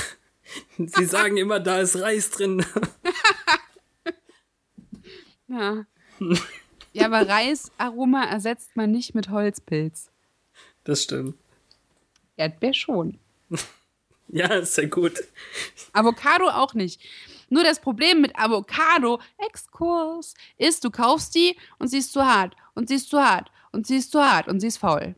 [0.78, 2.66] Sie sagen immer, da ist Reis drin.
[5.48, 5.86] Ja.
[6.94, 10.10] ja, aber Reisaroma ersetzt man nicht mit Holzpilz.
[10.84, 11.36] Das stimmt.
[12.38, 13.20] Erdbeer schon.
[14.30, 15.14] Ja, ist ja gut.
[15.94, 17.02] Avocado auch nicht.
[17.50, 22.56] Nur das Problem mit Avocado, Exkurs, ist, du kaufst die und sie ist zu hart
[22.76, 25.16] und sie ist zu hart und sie ist zu hart und sie ist faul.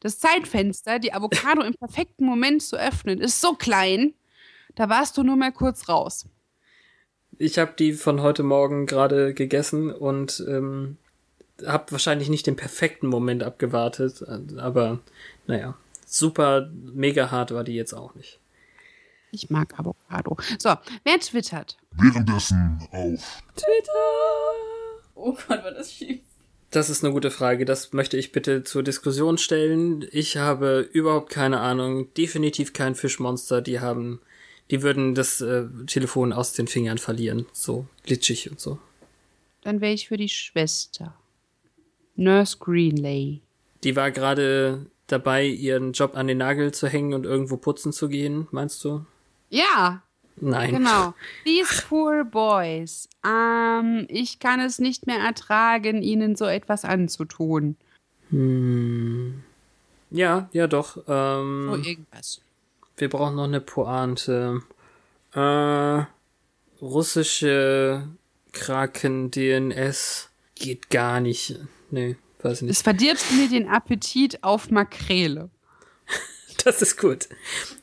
[0.00, 4.12] Das Zeitfenster, die Avocado im perfekten Moment zu öffnen, ist so klein,
[4.74, 6.26] da warst du nur mal kurz raus.
[7.38, 10.98] Ich habe die von heute Morgen gerade gegessen und ähm,
[11.66, 14.22] habe wahrscheinlich nicht den perfekten Moment abgewartet,
[14.58, 15.00] aber
[15.46, 15.74] naja,
[16.14, 18.40] super mega hart war die jetzt auch nicht.
[19.30, 20.36] Ich mag Avocado.
[20.58, 21.76] So, wer twittert?
[21.92, 23.42] Währenddessen auf
[25.16, 26.20] Oh Gott, war das schief.
[26.70, 27.64] Das ist eine gute Frage.
[27.64, 30.04] Das möchte ich bitte zur Diskussion stellen.
[30.10, 32.12] Ich habe überhaupt keine Ahnung.
[32.14, 33.60] Definitiv kein Fischmonster.
[33.60, 34.20] Die haben,
[34.70, 37.46] die würden das äh, Telefon aus den Fingern verlieren.
[37.52, 38.78] So glitschig und so.
[39.62, 41.14] Dann wäre ich für die Schwester.
[42.16, 43.40] Nurse Greenlay.
[43.84, 48.08] Die war gerade dabei, ihren Job an den Nagel zu hängen und irgendwo putzen zu
[48.08, 49.04] gehen, meinst du?
[49.50, 50.02] Ja,
[50.36, 50.72] Nein.
[50.72, 51.14] Genau.
[51.44, 53.08] These poor boys.
[53.24, 57.76] Ähm, ich kann es nicht mehr ertragen, ihnen so etwas anzutun.
[60.10, 60.96] Ja, ja doch.
[61.06, 62.40] Ähm, So irgendwas.
[62.96, 64.62] wir brauchen noch eine Pointe.
[65.34, 66.02] Äh,
[66.82, 68.08] russische
[68.52, 71.60] Kraken-DNS geht gar nicht.
[71.90, 72.70] Nee, weiß nicht.
[72.72, 75.50] Es verdirbt mir den Appetit auf Makrele.
[76.64, 77.28] Das ist gut.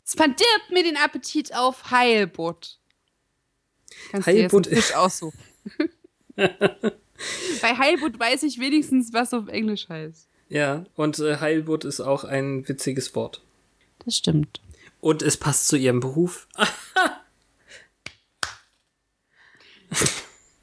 [0.04, 2.78] Es verdirbt mir den Appetit auf Heilbutt.
[4.10, 5.38] Kannst du dir jetzt Heilbutt- Fisch aussuchen.
[6.36, 10.26] Bei Heilbutt weiß ich wenigstens, was auf Englisch heißt.
[10.48, 13.42] Ja, und äh, Heilbutt ist auch ein witziges Wort.
[14.04, 14.60] Das stimmt.
[15.00, 16.48] Und es passt zu ihrem Beruf.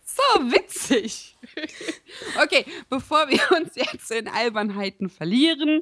[0.05, 1.37] So witzig.
[2.43, 5.81] Okay, bevor wir uns jetzt in Albernheiten verlieren,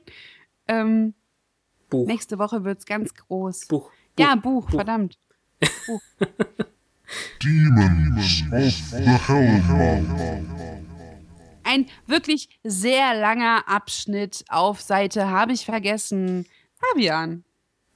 [0.68, 1.14] ähm,
[1.90, 2.08] Buch.
[2.08, 3.68] nächste Woche wird's ganz groß.
[3.68, 3.92] Buch.
[4.20, 5.18] Ja, Buch, verdammt.
[7.42, 10.48] Demons of the Hellmouth.
[11.64, 16.46] Ein wirklich sehr langer Abschnitt auf Seite habe ich vergessen.
[16.76, 17.44] Fabian.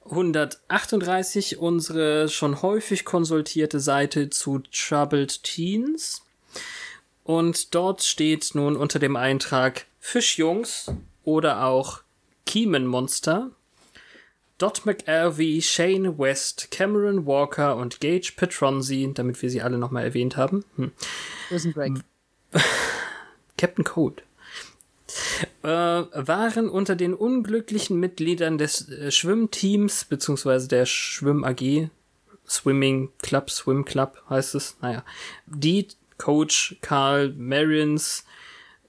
[0.04, 6.22] 138 unsere schon häufig konsultierte Seite zu Troubled Teens.
[7.24, 10.92] Und dort steht nun unter dem Eintrag Fischjungs
[11.24, 12.02] oder auch
[12.46, 13.50] Kiemenmonster.
[14.58, 20.36] Dot McAlvey, Shane West, Cameron Walker und Gage Petronzi, damit wir sie alle nochmal erwähnt
[20.36, 20.64] haben.
[20.76, 20.92] Hm.
[21.48, 21.92] Prison Break.
[23.56, 24.22] Captain Code.
[25.62, 31.88] Äh, waren unter den unglücklichen Mitgliedern des äh, Schwimmteams, beziehungsweise der Schwimm AG,
[32.48, 35.04] Swimming Club, Swim Club heißt es, naja,
[35.46, 35.88] die
[36.22, 38.24] Coach Karl Marions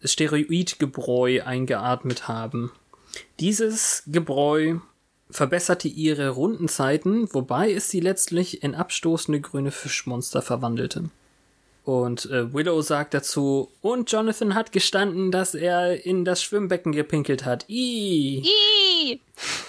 [0.03, 2.71] Steroidgebräu eingeatmet haben.
[3.39, 4.77] Dieses Gebräu
[5.31, 11.09] verbesserte ihre Rundenzeiten, wobei es sie letztlich in abstoßende grüne Fischmonster verwandelte.
[11.83, 17.45] Und äh, Willow sagt dazu, und Jonathan hat gestanden, dass er in das Schwimmbecken gepinkelt
[17.45, 17.65] hat.
[17.67, 18.43] Ih.
[18.43, 19.19] Ih,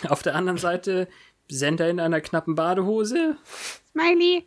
[0.08, 1.08] Auf der anderen Seite
[1.48, 3.36] Sender in einer knappen Badehose.
[3.90, 4.46] Smiley.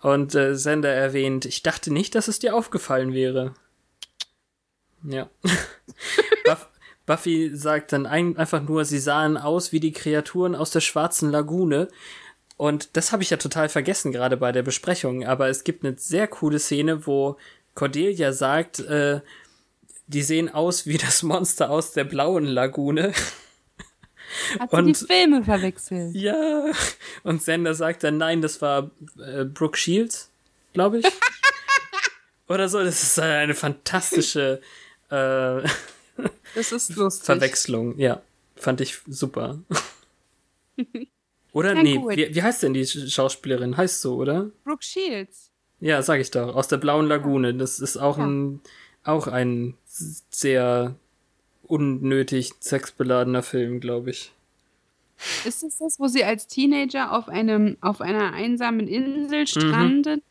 [0.00, 3.54] Und äh, Sender erwähnt, ich dachte nicht, dass es dir aufgefallen wäre.
[5.02, 5.28] Ja.
[6.44, 6.68] Buff
[7.06, 11.30] Buffy sagt dann ein einfach nur, sie sahen aus wie die Kreaturen aus der schwarzen
[11.30, 11.88] Lagune.
[12.58, 15.24] Und das habe ich ja total vergessen, gerade bei der Besprechung.
[15.24, 17.38] Aber es gibt eine sehr coole Szene, wo
[17.74, 19.22] Cordelia sagt, äh,
[20.06, 23.12] die sehen aus wie das Monster aus der blauen Lagune.
[24.58, 26.14] Hat Und- die Filme verwechselt?
[26.14, 26.64] Ja.
[27.22, 30.30] Und Sender sagt dann, nein, das war äh, Brooke Shields,
[30.72, 31.06] glaube ich.
[32.48, 32.82] Oder so.
[32.82, 34.60] Das ist eine fantastische
[35.10, 35.62] äh,
[36.54, 37.24] Das ist lustig.
[37.26, 37.98] Verwechslung.
[37.98, 38.20] Ja,
[38.56, 39.58] fand ich super.
[41.52, 42.16] Oder Na nee, gut.
[42.16, 43.76] wie, wie heißt denn die Sch- Schauspielerin?
[43.76, 44.50] Heißt so, oder?
[44.64, 45.50] Brooke Shields.
[45.80, 46.54] Ja, sag ich doch.
[46.54, 47.54] Aus der blauen Lagune.
[47.54, 48.60] Das ist auch ein
[49.04, 49.74] auch ein
[50.30, 50.94] sehr
[51.68, 54.32] unnötig sexbeladener Film, glaube ich.
[55.44, 60.22] Ist es das, wo sie als Teenager auf einem auf einer einsamen Insel strandet?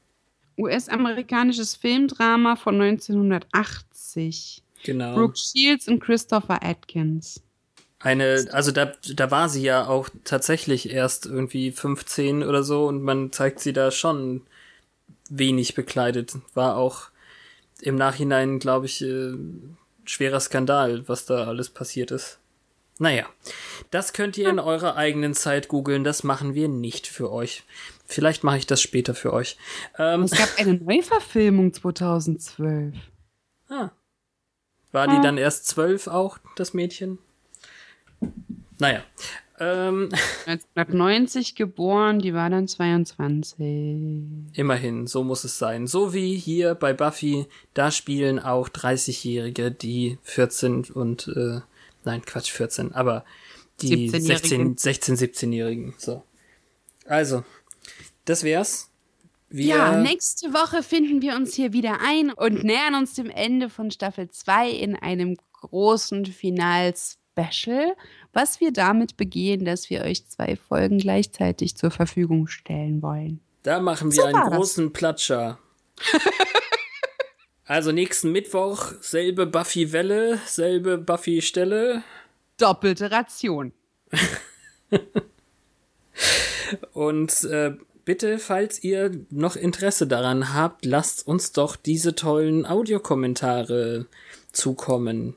[0.57, 4.63] US-amerikanisches Filmdrama von 1980.
[4.83, 5.15] Genau.
[5.15, 7.41] Brooke Shields und Christopher Atkins.
[7.99, 13.01] Eine, also da, da war sie ja auch tatsächlich erst irgendwie 15 oder so und
[13.03, 14.41] man zeigt sie da schon
[15.29, 16.35] wenig bekleidet.
[16.53, 17.09] War auch
[17.81, 19.33] im Nachhinein, glaube ich, äh,
[20.09, 22.39] schwerer Skandal, was da alles passiert ist.
[22.99, 23.27] Naja,
[23.91, 27.63] das könnt ihr in eurer eigenen Zeit googeln, das machen wir nicht für euch.
[28.05, 29.57] Vielleicht mache ich das später für euch.
[29.99, 32.95] Ähm, Es gab eine Neuverfilmung 2012.
[33.69, 33.89] Ah.
[34.91, 37.19] War die dann erst zwölf auch, das Mädchen?
[38.79, 39.03] Naja.
[39.59, 40.09] Ähm,
[40.45, 44.51] 1990 geboren, die war dann 22.
[44.53, 45.87] immerhin, so muss es sein.
[45.87, 51.61] So wie hier bei Buffy, da spielen auch 30-Jährige, die 14 und, äh,
[52.03, 53.25] nein, Quatsch, 14, aber
[53.81, 54.77] die 17-Jährigen.
[54.77, 55.93] 16, 16 17-Jährigen.
[55.97, 56.23] So.
[57.05, 57.43] Also,
[58.25, 58.89] das wär's.
[59.49, 63.69] Wir, Ja, nächste Woche finden wir uns hier wieder ein und nähern uns dem Ende
[63.69, 67.95] von Staffel 2 in einem großen Final-Special,
[68.37, 73.39] was wir damit begehen, dass wir euch zwei Folgen gleichzeitig zur Verfügung stellen wollen.
[73.63, 74.57] Da machen wir So einen war das.
[74.57, 75.57] großen Platscher.
[77.65, 82.03] also nächsten Mittwoch selbe Buffy-Welle, selbe Buffy-Stelle.
[82.57, 83.73] Doppelte Ration.
[86.93, 87.73] Und äh,
[88.05, 94.05] bitte, falls ihr noch Interesse daran habt, lasst uns doch diese tollen Audiokommentare
[94.51, 95.35] zukommen.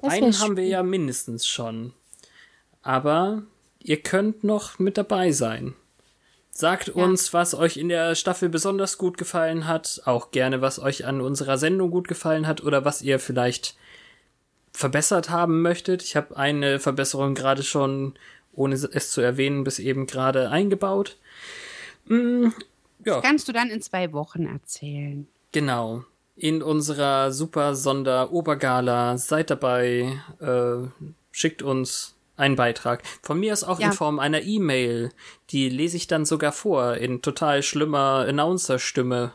[0.00, 1.92] Einen haben wir ja mindestens schon.
[2.86, 3.42] Aber
[3.82, 5.74] ihr könnt noch mit dabei sein.
[6.52, 11.04] Sagt uns, was euch in der Staffel besonders gut gefallen hat, auch gerne, was euch
[11.04, 13.76] an unserer Sendung gut gefallen hat oder was ihr vielleicht
[14.72, 16.04] verbessert haben möchtet.
[16.04, 18.14] Ich habe eine Verbesserung gerade schon,
[18.52, 21.16] ohne es zu erwähnen, bis eben gerade eingebaut.
[22.04, 22.50] Mm,
[23.04, 23.16] ja.
[23.16, 25.26] Das kannst du dann in zwei Wochen erzählen.
[25.50, 26.04] Genau.
[26.36, 29.18] In unserer super Sonder-Obergala.
[29.18, 30.20] Seid dabei.
[30.40, 30.88] Äh,
[31.32, 33.02] schickt uns einen Beitrag.
[33.22, 33.86] Von mir ist auch Ja.
[33.88, 35.10] in Form einer E-Mail.
[35.50, 39.32] Die lese ich dann sogar vor in total schlimmer Announcer-Stimme.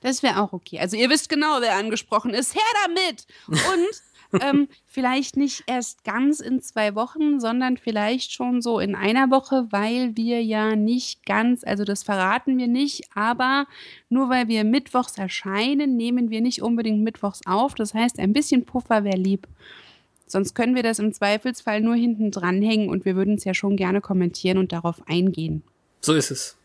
[0.00, 0.80] Das wäre auch okay.
[0.80, 2.54] Also ihr wisst genau, wer angesprochen ist.
[2.54, 3.26] Her damit!
[3.46, 4.02] Und
[4.42, 9.66] ähm, vielleicht nicht erst ganz in zwei Wochen, sondern vielleicht schon so in einer Woche,
[9.70, 13.66] weil wir ja nicht ganz, also das verraten wir nicht, aber
[14.08, 17.74] nur weil wir mittwochs erscheinen, nehmen wir nicht unbedingt mittwochs auf.
[17.74, 19.46] Das heißt, ein bisschen Puffer wäre lieb.
[20.32, 23.76] Sonst können wir das im Zweifelsfall nur hinten dranhängen und wir würden es ja schon
[23.76, 25.62] gerne kommentieren und darauf eingehen.
[26.00, 26.56] So ist es.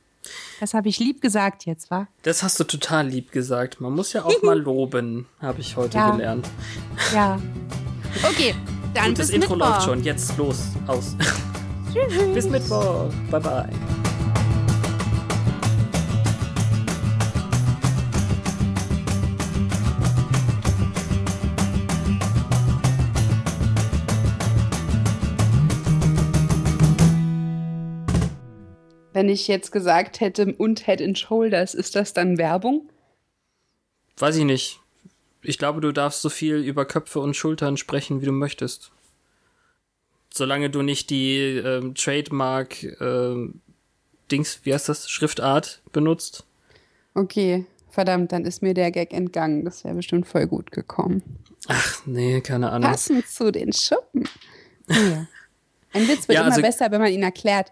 [0.61, 2.07] Das habe ich lieb gesagt jetzt, wa?
[2.23, 3.81] Das hast du total lieb gesagt.
[3.81, 6.11] Man muss ja auch mal loben, habe ich heute Ja.
[6.11, 6.48] gelernt.
[7.14, 7.41] Ja.
[8.23, 8.56] Okay,
[8.95, 9.69] dann Und das bis Intro Mittwoch.
[9.76, 10.03] läuft schon.
[10.03, 10.69] Jetzt los.
[10.88, 11.15] Aus.
[12.34, 13.11] Bis Mittwoch.
[13.30, 14.16] Bye bye.
[29.18, 32.88] Wenn ich jetzt gesagt hätte und Head and Shoulders, ist das dann Werbung?
[34.18, 34.80] Weiß ich nicht.
[35.41, 38.91] Ich glaube, du darfst so viel über Köpfe und Schultern sprechen, wie du möchtest.
[40.31, 43.60] Solange du nicht die ähm, Trademark ähm,
[44.31, 46.45] Dings, wie heißt das, Schriftart benutzt.
[47.15, 49.65] Okay, verdammt, dann ist mir der Gag entgangen.
[49.65, 51.23] Das wäre bestimmt voll gut gekommen.
[51.68, 52.91] Ach, nee, keine Ahnung.
[52.91, 54.30] Passend zu den Schuppen.
[54.88, 55.26] Ja.
[55.94, 57.72] Ein Witz wird Ja, immer also- besser, wenn man ihn erklärt.